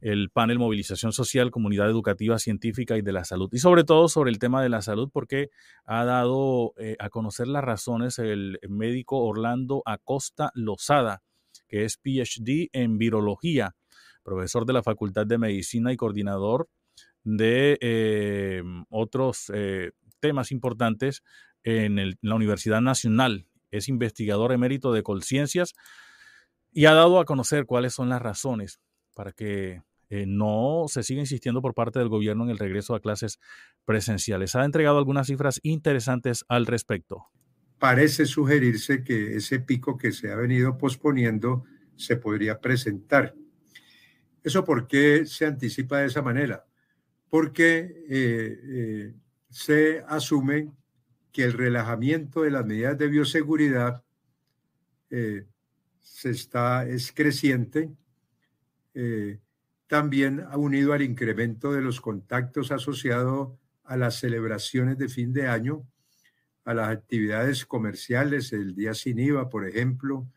[0.01, 3.49] el panel Movilización Social, Comunidad Educativa, Científica y de la Salud.
[3.51, 5.49] Y sobre todo sobre el tema de la salud, porque
[5.85, 11.21] ha dado eh, a conocer las razones el médico Orlando Acosta Lozada,
[11.67, 13.75] que es PhD en virología,
[14.23, 16.69] profesor de la Facultad de Medicina y coordinador
[17.23, 21.23] de eh, otros eh, temas importantes
[21.63, 23.47] en, la Universidad Nacional.
[23.71, 25.73] Es investigador emérito de Colciencias
[26.71, 28.79] y ha dado a conocer cuáles son las razones
[29.13, 32.99] para que eh, no se sigue insistiendo por parte del gobierno en el regreso a
[32.99, 33.39] clases
[33.85, 34.55] presenciales.
[34.55, 37.25] Ha entregado algunas cifras interesantes al respecto.
[37.77, 41.63] Parece sugerirse que ese pico que se ha venido posponiendo
[41.95, 43.35] se podría presentar.
[44.43, 46.65] ¿Eso por qué se anticipa de esa manera?
[47.29, 49.13] Porque eh, eh,
[49.49, 50.71] se asume
[51.31, 54.03] que el relajamiento de las medidas de bioseguridad
[55.09, 57.91] se está, es creciente
[59.89, 65.47] también ha unido al incremento de los contactos asociados a las celebraciones de fin de
[65.47, 65.83] año,
[66.63, 70.27] a las actividades comerciales, el día sin IVA, por ejemplo,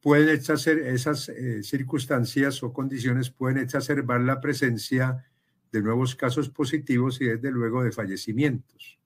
[0.00, 5.24] pueden esas eh, circunstancias o condiciones pueden exacerbar la presencia
[5.70, 8.98] de nuevos casos positivos y desde luego de fallecimientos.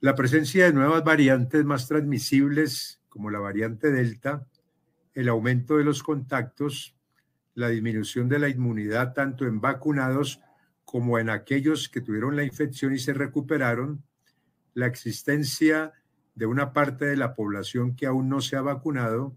[0.00, 4.44] La presencia de nuevas variantes más transmisibles, como la variante Delta,
[5.14, 6.95] el aumento de los contactos,
[7.56, 10.40] la disminución de la inmunidad tanto en vacunados
[10.84, 14.04] como en aquellos que tuvieron la infección y se recuperaron,
[14.74, 15.92] la existencia
[16.34, 19.34] de una parte de la población que aún no se ha vacunado,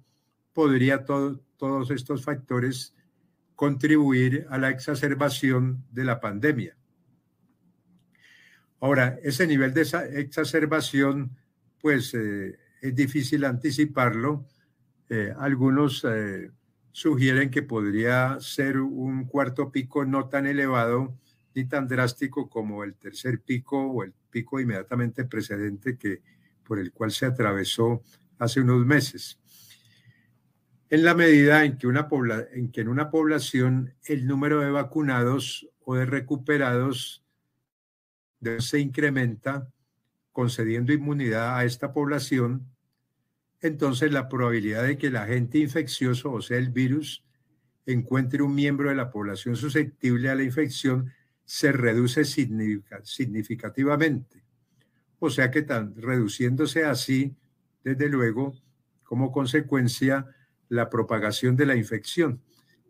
[0.53, 2.93] podría todos estos factores
[3.55, 6.77] contribuir a la exacerbación de la pandemia.
[8.81, 9.81] Ahora, ese nivel de
[10.13, 11.37] exacerbación,
[11.81, 14.45] pues eh, es difícil anticiparlo.
[15.09, 16.51] Eh, algunos eh,
[16.99, 21.17] sugieren que podría ser un cuarto pico no tan elevado
[21.55, 26.21] ni tan drástico como el tercer pico o el pico inmediatamente precedente que
[26.61, 28.03] por el cual se atravesó
[28.37, 29.39] hace unos meses.
[30.89, 32.09] En la medida en que, una
[32.51, 37.23] en, que en una población el número de vacunados o de recuperados
[38.59, 39.71] se incrementa,
[40.33, 42.67] concediendo inmunidad a esta población,
[43.61, 47.23] entonces la probabilidad de que el agente infeccioso, o sea, el virus,
[47.85, 51.11] encuentre un miembro de la población susceptible a la infección
[51.45, 54.43] se reduce significativamente.
[55.17, 57.35] O sea que tan, reduciéndose así,
[57.83, 58.55] desde luego,
[59.03, 60.27] como consecuencia,
[60.69, 62.41] la propagación de la infección.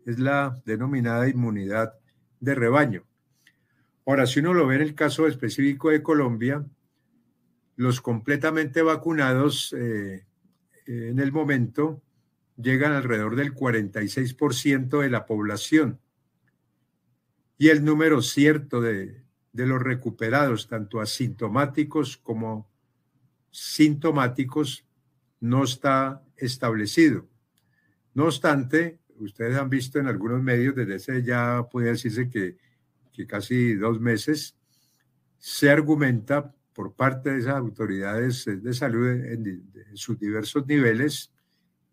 [0.04, 1.94] Es la denominada inmunidad
[2.38, 3.04] de rebaño.
[4.06, 6.64] Ahora, si uno lo ve en el caso específico de Colombia,
[7.76, 10.26] los completamente vacunados eh,
[10.90, 12.02] en el momento
[12.56, 16.00] llegan alrededor del 46% de la población.
[17.58, 19.22] Y el número cierto de,
[19.52, 22.68] los recuperados, tanto asintomáticos como
[23.50, 24.84] sintomáticos,
[25.40, 27.28] no está establecido.
[28.14, 32.56] No obstante, ustedes han visto en algunos medios, desde ese ya puede decirse que,
[33.12, 34.56] que casi dos meses,
[35.38, 41.32] se argumenta por parte de esas autoridades de salud en, sus diversos niveles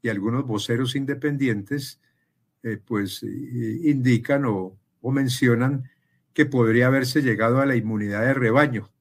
[0.02, 2.00] y algunos voceros independientes,
[2.64, 5.90] eh, pues indican o, mencionan
[6.34, 8.92] que podría haberse llegado a la inmunidad de rebaño.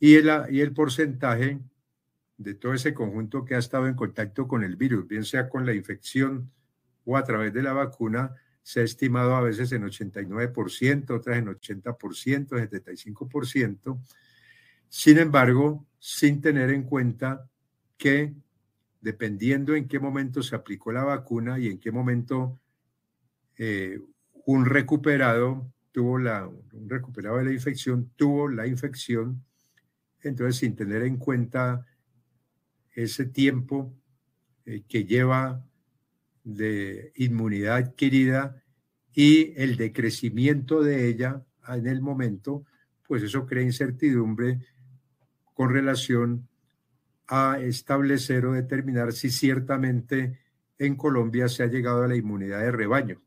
[0.00, 1.60] Y el, y el porcentaje
[2.38, 5.66] de todo ese conjunto que ha estado en contacto con el virus, bien sea con
[5.66, 6.50] la infección
[7.04, 11.46] o a través de la vacuna, se ha estimado a veces en 89%, otras en
[11.46, 14.00] 80%, 75%,
[14.96, 17.50] sin embargo, sin tener en cuenta
[17.98, 18.32] que
[19.00, 22.60] dependiendo en qué momento se aplicó la vacuna y en qué momento
[23.58, 23.98] eh,
[24.46, 29.44] un recuperado tuvo la, un recuperado de la infección tuvo la infección,
[30.22, 31.84] entonces sin tener en cuenta
[32.92, 33.92] ese tiempo
[34.64, 35.66] eh, que lleva
[36.44, 38.62] de inmunidad adquirida
[39.12, 42.64] y el decrecimiento de ella en el momento,
[43.08, 44.60] pues eso crea incertidumbre
[45.54, 46.48] con relación
[47.26, 50.38] a establecer o determinar si ciertamente
[50.78, 53.22] en Colombia se ha llegado a la inmunidad de rebaño.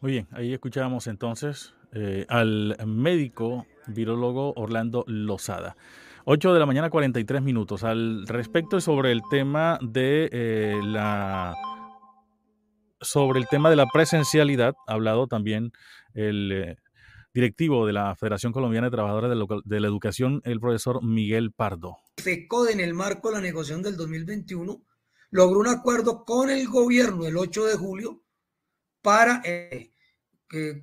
[0.00, 5.76] Muy bien, ahí escuchábamos entonces eh, al médico virólogo Orlando Lozada.
[6.24, 7.84] 8 de la mañana, 43 minutos.
[7.84, 11.54] Al respecto sobre el tema de eh, la
[13.02, 15.70] sobre el tema de la presencialidad, ha hablado también
[16.14, 16.76] el eh,
[17.34, 19.30] directivo de la Federación Colombiana de Trabajadores
[19.64, 21.98] de, la Educación, el profesor Miguel Pardo.
[22.16, 24.82] FECODE, en el marco de la negociación del 2021,
[25.30, 28.22] logró un acuerdo con el gobierno el 8 de julio
[29.02, 29.90] para eh,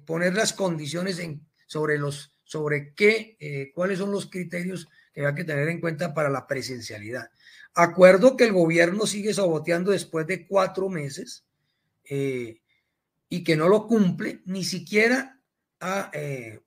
[0.06, 1.22] poner las condiciones
[1.66, 6.14] sobre los sobre qué, eh, cuáles son los criterios que hay que tener en cuenta
[6.14, 7.30] para la presencialidad.
[7.74, 11.44] Acuerdo que el gobierno sigue saboteando después de cuatro meses
[12.10, 12.62] eh,
[13.28, 15.42] y que no lo cumple, ni siquiera,
[15.78, 16.62] pues,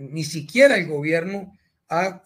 [0.00, 1.56] ni siquiera el gobierno
[1.88, 2.22] ha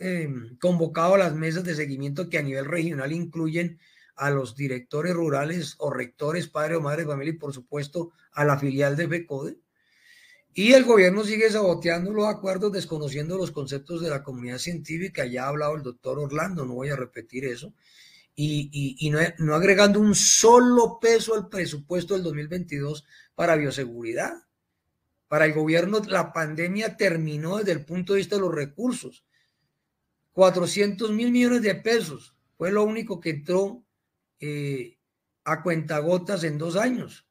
[0.58, 3.78] convocado a las mesas de seguimiento que a nivel regional incluyen
[4.16, 8.58] a los directores rurales o rectores, padre o madre familia y por supuesto a la
[8.58, 9.58] filial de FECODE.
[10.54, 15.26] Y el gobierno sigue saboteando los acuerdos, desconociendo los conceptos de la comunidad científica.
[15.26, 17.74] Ya ha hablado el doctor Orlando, no voy a repetir eso.
[18.34, 23.04] Y, no, no, agregando un solo peso al presupuesto del 2022
[23.34, 24.32] para bioseguridad.
[25.28, 29.24] Para el gobierno la pandemia terminó desde el punto de vista de los recursos.
[30.32, 33.85] 400 mil millones de pesos fue lo único que entró
[34.40, 34.98] eh,
[35.44, 37.26] a cuentagotas en dos años.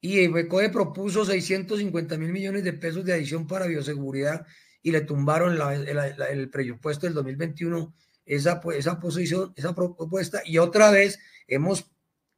[0.00, 4.46] Y ECOE propuso 650 mil millones de pesos de adición para bioseguridad
[4.82, 7.94] y le tumbaron el presupuesto del 2021
[8.26, 10.42] esa, esa posición, esa propuesta.
[10.44, 11.90] Y otra vez hemos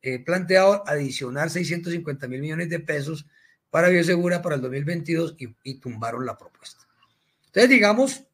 [0.02, 3.26] eh, planteado adicionar 650 mil millones de pesos
[3.70, 6.86] para bioseguridad para el 2022 y, y tumbaron la propuesta.
[7.46, 8.24] Entonces, digamos,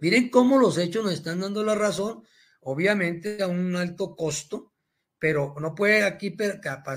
[0.00, 2.24] miren cómo los hechos nos están dando la razón
[2.64, 4.72] obviamente a un alto costo,
[5.18, 6.96] pero no puede aquí capaz.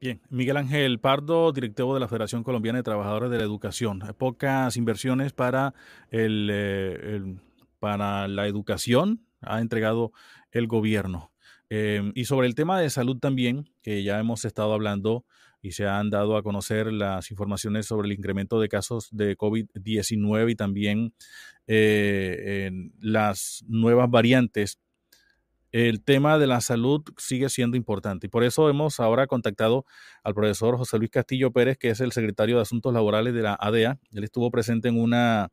[0.00, 4.00] Bien, Miguel Ángel Pardo, directivo de la Federación Colombiana de Trabajadores de la Educación.
[4.18, 5.74] Pocas inversiones para,
[6.10, 7.36] el, eh,
[7.78, 10.12] para la educación ha entregado
[10.50, 11.32] el gobierno.
[11.70, 15.24] Eh, y sobre el tema de salud también, que ya hemos estado hablando
[15.62, 20.50] y se han dado a conocer las informaciones sobre el incremento de casos de COVID-19
[20.50, 21.14] y también
[21.66, 24.78] eh, las nuevas variantes,
[25.72, 28.28] el tema de la salud sigue siendo importante.
[28.28, 29.84] Y por eso hemos ahora contactado
[30.22, 33.54] al profesor José Luis Castillo Pérez, que es el secretario de Asuntos Laborales de la
[33.54, 33.98] ADEA.
[34.12, 35.50] Él estuvo presente en una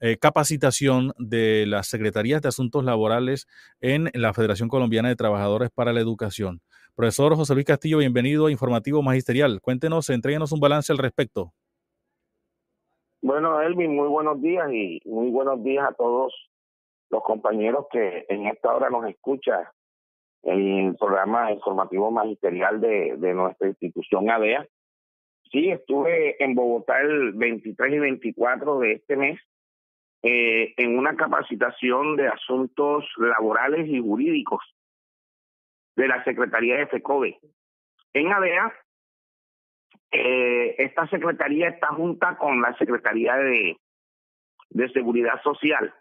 [0.00, 3.46] eh, capacitación de las Secretarías de Asuntos Laborales
[3.80, 6.60] en la Federación Colombiana de Trabajadores para la Educación.
[6.98, 9.60] Profesor José Luis Castillo, bienvenido a Informativo Magisterial.
[9.62, 11.52] Cuéntenos, entréguenos un balance al respecto.
[13.22, 16.34] Bueno, Elvin, muy buenos días y muy buenos días a todos
[17.10, 19.62] los compañeros que en esta hora nos escuchan
[20.42, 24.66] en el programa informativo magisterial de, de nuestra institución ADEA.
[25.52, 29.38] Sí, estuve en Bogotá el 23 y 24 de este mes
[30.24, 34.58] eh, en una capacitación de asuntos laborales y jurídicos
[35.98, 37.40] de la Secretaría de FECOBE.
[38.14, 38.72] En ADEA,
[40.12, 43.76] eh, esta secretaría está junta con la Secretaría de,
[44.70, 45.92] de Seguridad Social.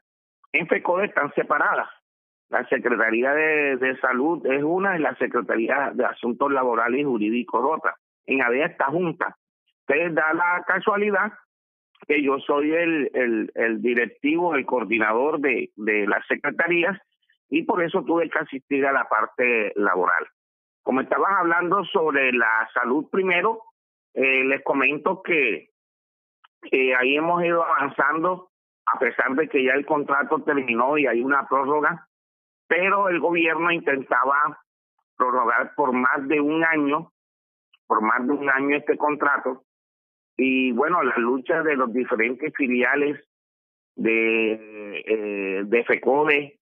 [0.51, 1.89] En FECODE están separadas.
[2.49, 7.65] La Secretaría de, de, Salud es una y la Secretaría de Asuntos Laborales y Jurídicos
[7.65, 7.95] otra.
[8.27, 9.35] En ADEA está junta.
[9.87, 11.33] Entonces da la casualidad
[12.07, 17.01] que yo soy el, el, el directivo, el coordinador de, de las secretarías
[17.49, 20.27] y por eso tuve que asistir a la parte laboral.
[20.83, 23.61] Como estabas hablando sobre la salud primero,
[24.13, 25.69] eh, les comento que,
[26.97, 28.49] ahí hemos ido avanzando
[28.85, 32.07] a pesar de que ya el contrato terminó y hay una prórroga,
[32.67, 34.59] pero el gobierno intentaba
[35.17, 37.11] prorrogar por más de un año,
[37.85, 39.63] por más de un año este contrato,
[40.37, 43.19] y bueno, la lucha de los diferentes filiales
[43.95, 46.59] de, eh, de FECODE,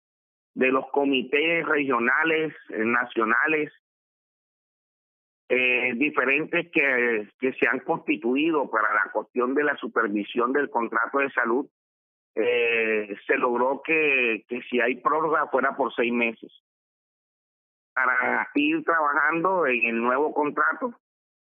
[0.54, 3.72] de los comités regionales, eh, nacionales,
[5.48, 11.18] eh, diferentes que, que se han constituido para la cuestión de la supervisión del contrato
[11.18, 11.68] de salud,
[12.36, 16.50] eh, se logró que, que si hay prórroga fuera por seis meses.
[17.94, 20.94] para ir trabajando en el nuevo contrato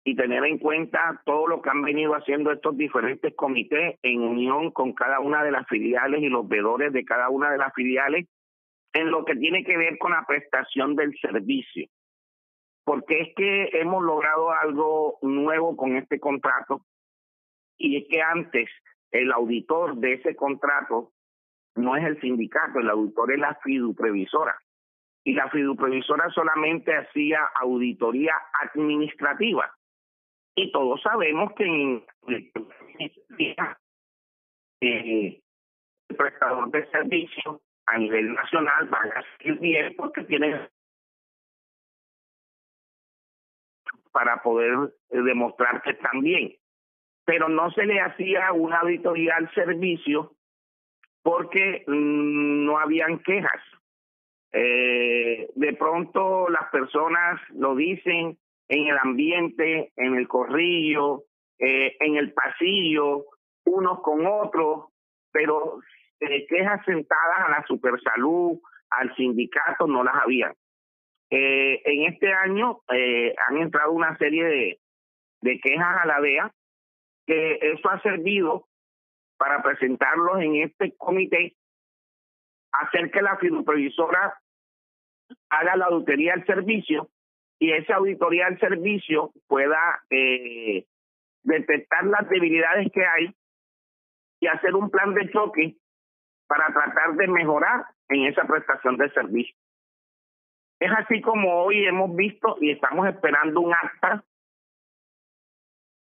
[0.04, 4.72] y tener en cuenta todo lo que han venido haciendo estos diferentes comités en unión
[4.72, 8.28] con cada una de las filiales y los vedores de cada una de las filiales
[9.00, 11.88] en lo que tiene que ver con la prestación del servicio.
[12.84, 16.82] Porque es que hemos logrado algo nuevo con este contrato
[17.78, 18.70] y es que antes
[19.12, 21.12] el auditor de ese contrato
[21.76, 24.58] no es el sindicato, el auditor es la fiduprevisora.
[25.24, 29.78] Y la fiduprevisora solamente hacía auditoría administrativa
[30.56, 32.04] y todos sabemos que en
[34.82, 35.42] eh,
[36.10, 40.70] el prestador de servicio a nivel nacional va a seguir bien porque tiene
[44.12, 46.56] para poder eh, demostrar que están bien.
[47.26, 50.34] Pero no se le hacía una auditoría al servicio
[51.22, 53.62] porque mm, no habían quejas.
[54.52, 58.38] Eh, de pronto las personas lo dicen
[58.70, 61.24] en el ambiente, en el corrillo,
[61.60, 63.26] eh, en el pasillo,
[63.66, 64.86] unos con otros,
[65.32, 65.80] pero
[66.20, 68.60] eh, quejas sentadas a la supersalud,
[68.90, 70.54] al sindicato, no las había.
[71.30, 74.80] Eh, en este año eh, han entrado una serie de,
[75.42, 76.52] de quejas a la DEA,
[77.26, 78.68] que eso ha servido
[79.38, 81.56] para presentarlos en este comité,
[82.72, 84.40] hacer que la fiduprevisora
[85.50, 87.10] haga la auditoría del servicio
[87.60, 90.86] y esa auditoría del servicio pueda eh,
[91.44, 93.36] detectar las debilidades que hay
[94.40, 95.76] y hacer un plan de choque
[96.48, 99.56] para tratar de mejorar en esa prestación de servicio.
[100.80, 104.24] Es así como hoy hemos visto y estamos esperando un acta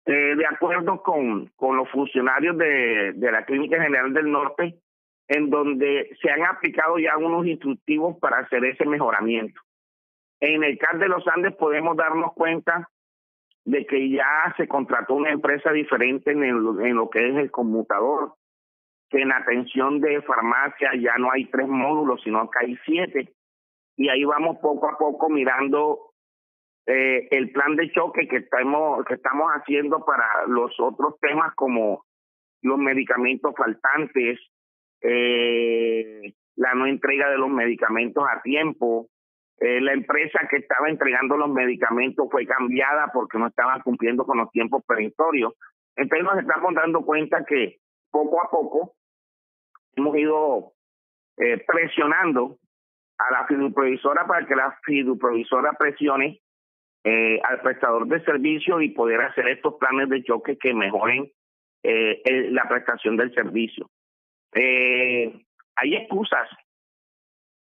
[0.06, 4.80] eh, de acuerdo con, con los funcionarios de, de la Clínica General del Norte,
[5.28, 9.62] en donde se han aplicado ya unos instructivos para hacer ese mejoramiento.
[10.40, 12.90] En el CAR de los Andes podemos darnos cuenta
[13.64, 18.34] de que ya se contrató una empresa diferente en, en lo que es el conmutador,
[19.12, 23.34] que en atención de farmacia ya no hay tres módulos, sino que hay siete.
[23.98, 26.14] Y ahí vamos poco a poco mirando
[26.86, 32.06] eh, el plan de choque que estamos, que estamos haciendo para los otros temas como
[32.62, 34.40] los medicamentos faltantes,
[35.02, 39.10] eh, la no entrega de los medicamentos a tiempo,
[39.60, 44.38] eh, la empresa que estaba entregando los medicamentos fue cambiada porque no estaban cumpliendo con
[44.38, 45.54] los tiempos perentorios.
[45.98, 47.78] Entonces nos estamos dando cuenta que
[48.10, 48.96] poco a poco
[49.96, 50.74] hemos ido
[51.38, 52.58] eh, presionando
[53.18, 56.42] a la fiduprovisora para que la fiduprovisora presione
[57.04, 61.32] eh, al prestador de servicio y poder hacer estos planes de choque que mejoren
[61.84, 63.90] la prestación del servicio.
[64.54, 66.48] hay excusas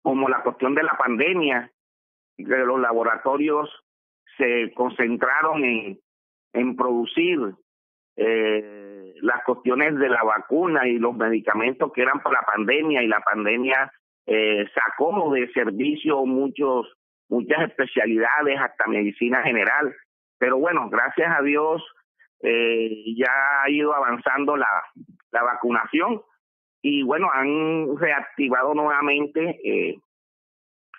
[0.03, 1.71] como la cuestión de la pandemia,
[2.37, 3.69] que los laboratorios
[4.37, 5.99] se concentraron en,
[6.53, 7.39] en producir
[8.17, 13.07] eh, las cuestiones de la vacuna y los medicamentos que eran para la pandemia y
[13.07, 13.91] la pandemia
[14.25, 16.87] eh, sacó de servicio muchos
[17.29, 19.95] muchas especialidades hasta medicina general
[20.37, 21.83] pero bueno gracias a Dios
[22.41, 24.69] eh, ya ha ido avanzando la
[25.31, 26.21] la vacunación
[26.81, 29.99] y bueno han reactivado nuevamente eh,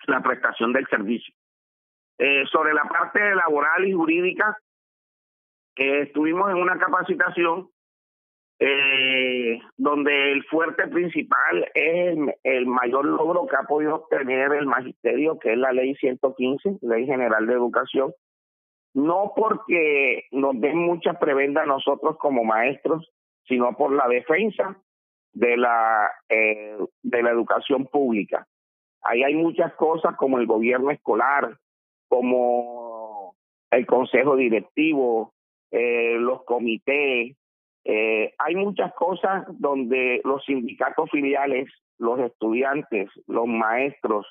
[0.07, 1.33] la prestación del servicio.
[2.17, 4.57] Eh, sobre la parte laboral y jurídica,
[5.75, 7.69] eh, estuvimos en una capacitación
[8.59, 15.37] eh, donde el fuerte principal es el, mayor logro que ha podido obtener el magisterio,
[15.39, 18.13] que es la ley 115, Ley General de Educación,
[18.93, 23.11] no porque nos den mucha prebenda a nosotros como maestros,
[23.45, 24.77] sino por la defensa
[25.33, 28.47] de la, eh, de la educación pública.
[29.01, 31.57] Ahí hay muchas cosas como el gobierno escolar,
[32.07, 33.35] como
[33.69, 35.33] el consejo directivo,
[35.71, 37.35] eh, los comités.
[37.87, 41.69] Eh, hay muchas cosas donde los sindicatos filiales,
[41.99, 44.25] los estudiantes, los maestros,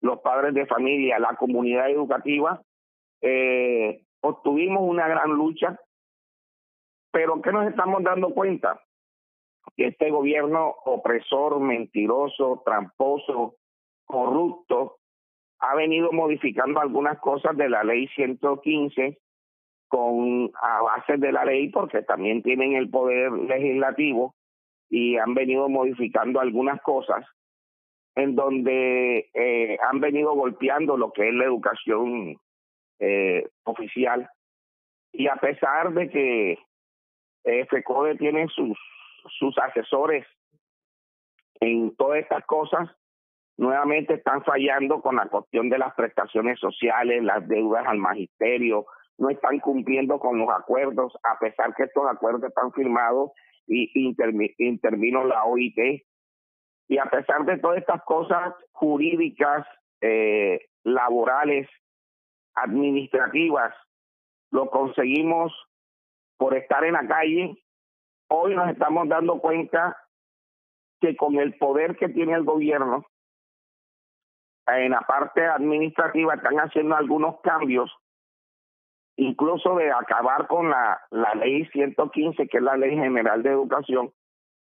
[0.00, 2.62] los padres de familia, la comunidad educativa,
[3.20, 5.78] eh, obtuvimos una gran lucha.
[7.12, 8.80] Pero ¿qué nos estamos dando cuenta?
[9.76, 13.56] Que este gobierno opresor, mentiroso, tramposo,
[14.06, 14.96] corrupto
[15.58, 19.18] ha venido modificando algunas cosas de la ley 115
[19.90, 24.34] con a base de la ley porque también tienen el poder legislativo
[24.88, 27.26] y han venido modificando algunas cosas
[28.14, 32.36] en donde eh, han venido golpeando lo que es la educación
[33.00, 34.30] eh, oficial.
[35.12, 36.58] Y a pesar de que
[37.44, 38.78] eh, FECODE tiene sus
[39.38, 40.24] sus asesores
[41.60, 42.88] en todas estas cosas
[43.60, 48.86] nuevamente están fallando con la cuestión de las prestaciones sociales, las deudas al magisterio,
[49.20, 53.30] no están cumpliendo con los acuerdos, a pesar que estos acuerdos están firmados
[53.66, 53.90] y
[54.56, 56.02] intervino la OIT.
[56.88, 59.66] Y a pesar de todas estas cosas jurídicas,
[60.00, 61.68] eh, laborales,
[62.54, 63.74] administrativas,
[64.50, 65.52] lo conseguimos
[66.38, 67.62] por estar en la calle.
[68.28, 69.98] Hoy nos estamos dando cuenta
[71.00, 73.04] que con el poder que tiene el gobierno,
[74.66, 77.94] en la parte administrativa están haciendo algunos cambios,
[79.16, 81.00] incluso de acabar con la,
[81.34, 84.12] ley 115, que es la ley general de educación,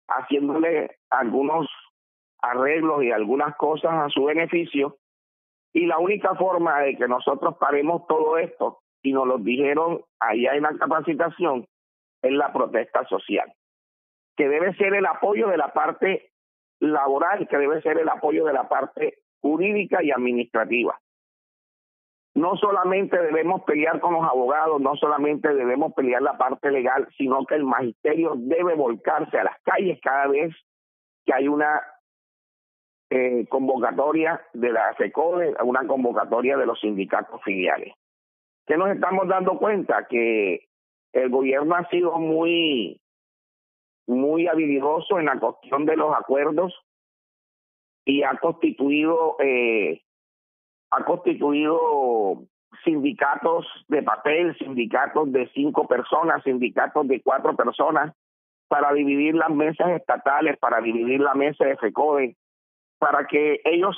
[0.09, 1.68] haciéndole algunos
[2.43, 4.97] arreglos y algunas cosas a su beneficio.
[5.72, 10.55] Y la única forma de que nosotros paremos todo esto, y nos lo dijeron allá
[10.55, 11.66] en la capacitación,
[12.22, 13.53] es la protesta social,
[14.36, 16.32] que debe ser el apoyo de la parte
[16.80, 20.99] laboral, que debe ser el apoyo de la parte jurídica y administrativa.
[22.41, 27.45] No solamente debemos pelear con los abogados, no solamente debemos pelear la parte legal, sino
[27.45, 30.57] que el magisterio debe volcarse a las calles cada vez
[31.26, 31.82] que hay una
[33.11, 37.93] eh, convocatoria de la FECODE, una convocatoria de los sindicatos filiales.
[38.66, 40.07] ¿Qué nos estamos dando cuenta?
[40.09, 40.66] Que
[41.12, 43.03] el gobierno ha sido muy,
[44.07, 46.74] muy habilidoso en la cuestión de los acuerdos
[48.07, 50.01] y ha constituido, eh,
[50.91, 52.45] ha constituido
[52.84, 58.14] sindicatos de papel, sindicatos de cinco personas, sindicatos de cuatro personas,
[58.68, 62.36] para dividir las mesas estatales, para dividir la mesa de FECODE,
[62.99, 63.97] para que ellos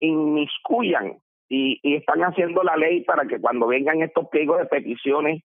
[0.00, 1.18] inmiscuyan
[1.48, 5.42] y, están haciendo la ley para que cuando vengan estos pliegos de peticiones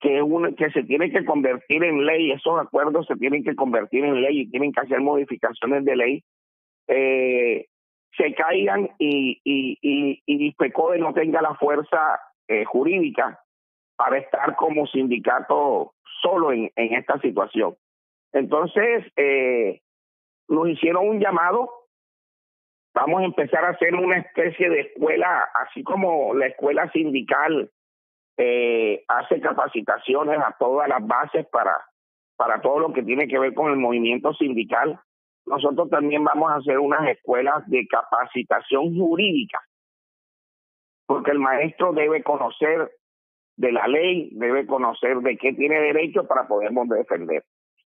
[0.00, 0.22] que,
[0.56, 4.42] que se tienen que convertir en ley, esos acuerdos se tienen que convertir en ley
[4.42, 6.24] y tienen que hacer modificaciones de ley,
[6.86, 7.66] eh,
[8.16, 13.40] se caigan y, y, y, y PECODE no tenga la fuerza eh, jurídica
[13.96, 17.76] para estar como sindicato solo en, en esta situación.
[18.32, 19.80] Entonces, eh,
[20.48, 21.78] nos hicieron un llamado
[22.98, 27.70] vamos a empezar a hacer una especie de escuela, así como la escuela sindical
[28.36, 31.76] eh, hace capacitaciones a todas las bases para,
[32.36, 35.00] para todo lo que tiene que ver con el movimiento sindical.
[35.48, 39.58] Nosotros también vamos a hacer unas escuelas de capacitación jurídica,
[41.06, 42.90] porque el maestro debe conocer
[43.56, 47.44] de la ley, debe conocer de qué tiene derecho para podernos defender.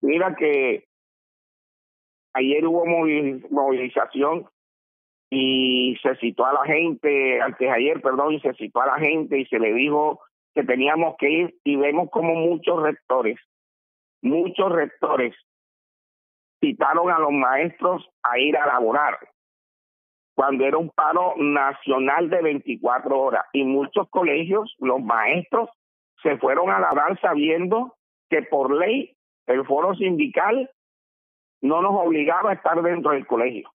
[0.01, 0.83] Mira que
[2.33, 4.47] ayer hubo movilización
[5.31, 9.39] y se citó a la gente, antes ayer, perdón, y se citó a la gente
[9.39, 10.21] y se le dijo
[10.53, 13.39] que teníamos que ir y vemos como muchos rectores,
[14.21, 15.35] muchos rectores
[16.59, 19.17] citaron a los maestros a ir a laborar
[20.35, 25.69] cuando era un paro nacional de 24 horas y muchos colegios, los maestros
[26.21, 27.95] se fueron a laborar sabiendo
[28.29, 29.15] que por ley
[29.47, 30.69] el foro sindical
[31.61, 33.69] no nos obligaba a estar dentro del colegio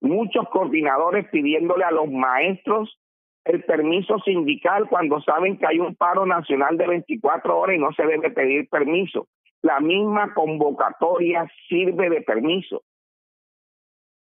[0.00, 2.98] muchos coordinadores pidiéndole a los maestros
[3.44, 7.92] el permiso sindical cuando saben que hay un paro nacional de 24 horas y no
[7.92, 9.26] se debe pedir permiso.
[9.62, 12.82] La misma convocatoria sirve de permiso.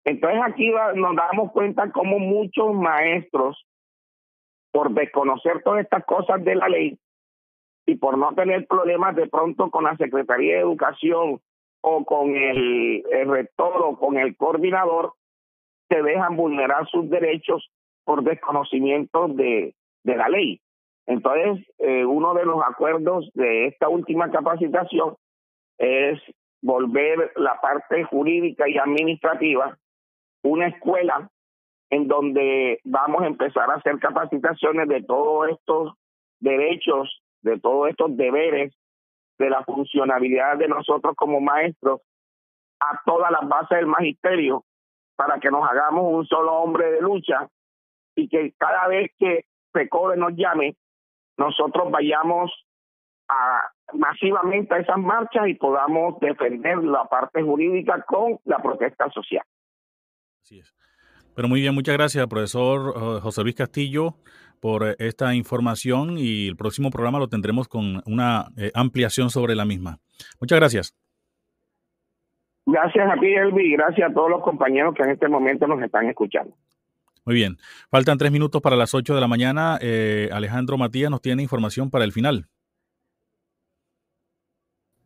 [0.04, 3.66] Entonces aquí nos damos cuenta cómo muchos maestros,
[4.72, 6.98] por desconocer todas estas cosas de la ley
[7.86, 11.40] y por no tener problemas de pronto con la Secretaría de Educación
[11.82, 15.14] o con el rector o con el coordinador,
[15.88, 17.70] se dejan vulnerar sus derechos
[18.04, 20.60] por desconocimiento de, de la ley.
[21.06, 25.16] Entonces, eh, uno de los acuerdos de esta última capacitación
[25.78, 26.20] es
[26.62, 29.78] volver la parte jurídica y administrativa
[30.42, 31.30] una escuela
[31.90, 35.94] en donde vamos a empezar a hacer capacitaciones de todos estos
[36.38, 38.72] derechos, de todos estos deberes,
[39.38, 42.00] de la funcionalidad de nosotros como maestros
[42.78, 44.64] a todas las bases del magisterio
[45.16, 47.48] para que nos hagamos un solo hombre de lucha
[48.14, 50.76] y que cada vez que PECODE nos llame,
[51.40, 52.52] nosotros vayamos
[53.28, 53.62] a,
[53.94, 59.44] masivamente a esas marchas y podamos defender la parte jurídica con la protesta social.
[60.42, 60.74] Así es.
[61.34, 64.16] Pero muy bien, muchas gracias, profesor eh, José Luis Castillo,
[64.60, 69.54] por eh, esta información y el próximo programa lo tendremos con una eh, ampliación sobre
[69.54, 69.98] la misma.
[70.40, 70.94] Muchas gracias.
[72.66, 75.82] Gracias a ti, Elvi, y gracias a todos los compañeros que en este momento nos
[75.82, 76.54] están escuchando.
[77.24, 77.58] Muy bien.
[77.90, 79.78] Faltan tres minutos para las ocho de la mañana.
[79.80, 82.48] Eh, Alejandro Matías nos tiene información para el final.
[82.48, 82.60] Sí.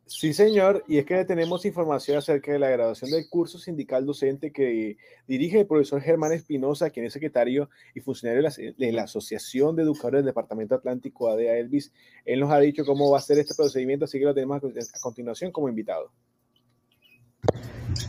[0.07, 4.53] Sí, señor, y es que tenemos información acerca de la graduación del curso sindical docente
[4.53, 9.83] que dirige el profesor Germán Espinosa, quien es secretario y funcionario de la, Asociación de
[9.83, 11.91] Educadores del Departamento Atlántico ADEA Elvis.
[12.27, 15.01] Él nos ha dicho cómo va a ser este procedimiento, así que lo tenemos a
[15.01, 16.13] continuación como invitado.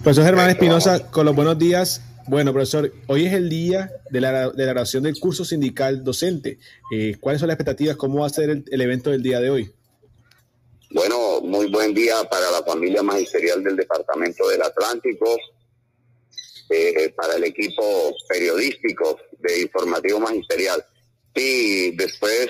[0.03, 2.01] Profesor Germán Espinosa, con los buenos días.
[2.28, 6.57] Bueno, profesor, hoy es el día de la, de graduación del curso sindical docente.
[6.91, 7.97] Eh, ¿Cuáles son las expectativas?
[7.97, 9.71] ¿Cómo va a ser el evento del día de hoy?
[10.89, 15.38] Bueno, muy buen día para la familia magisterial del Departamento del Atlántico,
[16.69, 20.84] eh, para el equipo periodístico de Informativo Magisterial.
[21.36, 22.47] Y después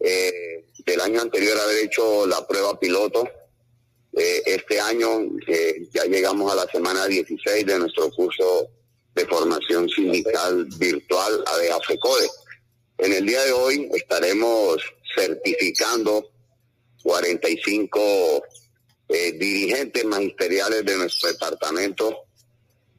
[0.00, 3.28] eh, del año anterior haber hecho la prueba piloto,
[4.12, 5.08] eh, este año
[5.92, 8.70] ya llegamos a la semana 16 de nuestro curso
[9.16, 12.28] de formación sindical virtual ADEAFECODE.
[12.98, 14.76] En el día de hoy estaremos
[15.14, 16.30] certificando
[17.02, 18.42] 45
[19.08, 22.24] eh, dirigentes magisteriales de nuestro departamento.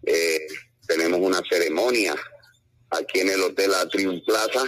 [0.03, 0.47] Eh,
[0.87, 2.15] tenemos una ceremonia
[2.89, 4.63] aquí en el Hotel Atrium Plaza,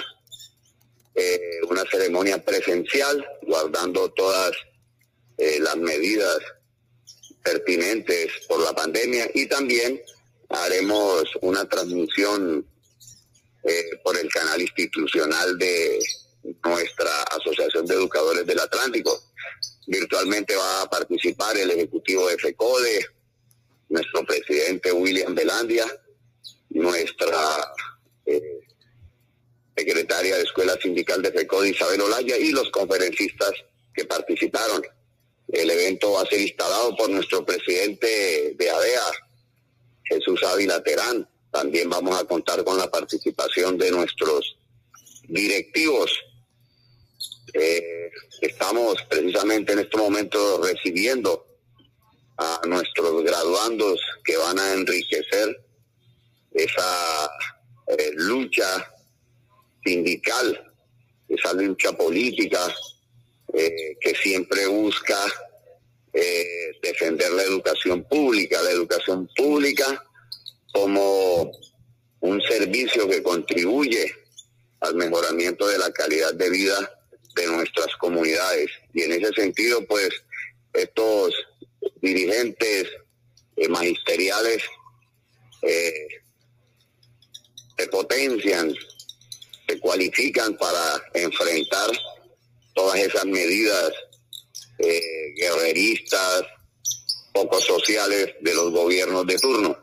[1.16, 4.52] eh, una ceremonia presencial, guardando todas
[5.62, 6.38] las medidas
[7.42, 10.02] pertinentes por la pandemia y también
[10.50, 12.66] haremos una transmisión
[14.04, 16.00] por el canal institucional de
[16.64, 19.22] nuestra Asociación de Educadores del Atlántico.
[19.88, 23.06] Virtualmente va a participar el ejecutivo de FECODE,
[23.90, 25.86] nuestro presidente William Belandia,
[26.70, 27.74] nuestra
[28.26, 28.60] eh,
[29.76, 33.52] secretaria de Escuela Sindical de FECODE Isabel Olaya y los conferencistas
[33.94, 34.84] que participaron.
[35.48, 39.02] El evento va a ser instalado por nuestro presidente de ADEA,
[40.10, 40.84] Jesús Ávila.
[41.52, 44.58] También vamos a contar con la participación de nuestros
[45.28, 46.12] directivos
[47.54, 51.46] eh, estamos precisamente en este momento recibiendo
[52.38, 55.66] a nuestros graduandos que van a enriquecer
[56.52, 57.32] esa
[57.88, 58.94] eh, lucha
[59.84, 60.74] sindical,
[61.28, 62.74] esa lucha política
[63.54, 65.20] eh, que siempre busca
[66.82, 70.04] defender la educación pública, la educación pública
[70.74, 71.52] como
[72.22, 74.14] un servicio que contribuye
[74.82, 77.00] al mejoramiento de la calidad de vida
[77.36, 78.70] de nuestras comunidades.
[78.94, 80.10] Y en ese sentido, pues,
[80.74, 81.34] estos
[82.02, 82.88] dirigentes
[83.56, 84.64] eh, magisteriales
[85.62, 86.08] eh,
[87.78, 88.74] se potencian,
[89.68, 91.90] se cualifican para enfrentar
[92.74, 93.92] todas esas medidas
[94.80, 96.44] eh, guerreristas,
[97.34, 99.78] poco sociales de los gobiernos de turno.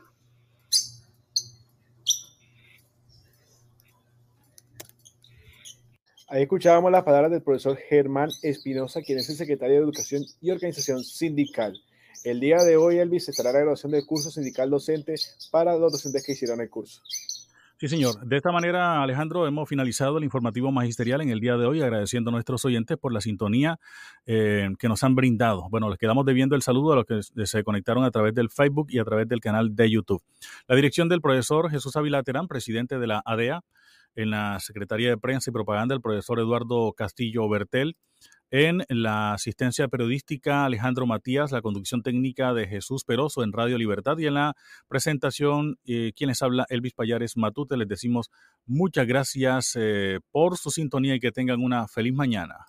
[6.29, 10.51] Ahí escuchábamos las palabras del profesor Germán Espinosa, quien es el secretario de Educación y
[10.51, 11.81] Organización Sindical.
[12.25, 15.15] El día de hoy, Elvis, estará la graduación del curso sindical docente
[15.53, 17.01] para los docentes que hicieron el curso.
[17.79, 18.27] Sí, señor.
[18.27, 22.31] De esta manera, Alejandro, hemos finalizado el informativo magisterial en el día de hoy, agradeciendo
[22.31, 23.79] a nuestros oyentes por la sintonía
[24.25, 25.69] eh, que nos han brindado.
[25.69, 28.87] Bueno, les quedamos debiendo el saludo a los que se conectaron a través del Facebook
[28.89, 30.23] y a través del canal de YouTube.
[30.67, 33.61] La dirección del profesor Jesús Ávila Terán, presidente de la ADEA,
[34.15, 37.99] en la Secretaría de Prensa y Propaganda el profesor Eduardo Castillo Bertel,
[38.51, 44.19] en la asistencia periodística Alejandro Matías, la conducción técnica de Jesús Peroso en Radio Libertad
[44.19, 44.55] y en la
[44.89, 47.77] presentación eh, quienes habla Elvis Payares Matute.
[47.77, 48.31] Les decimos
[48.65, 52.67] muchas gracias eh, por su sintonía y que tengan una feliz mañana.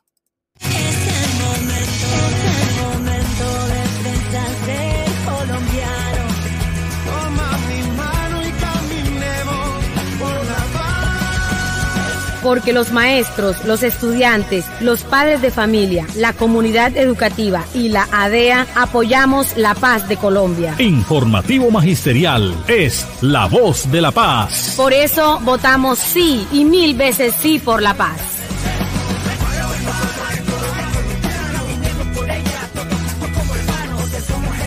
[12.48, 18.66] Porque los maestros, los estudiantes, los padres de familia, la comunidad educativa y la ADEA
[18.74, 20.74] apoyamos la paz de Colombia.
[20.80, 24.76] Informativo Magisterial es la voz de la paz.
[24.78, 28.37] Por eso votamos sí y mil veces sí por la paz.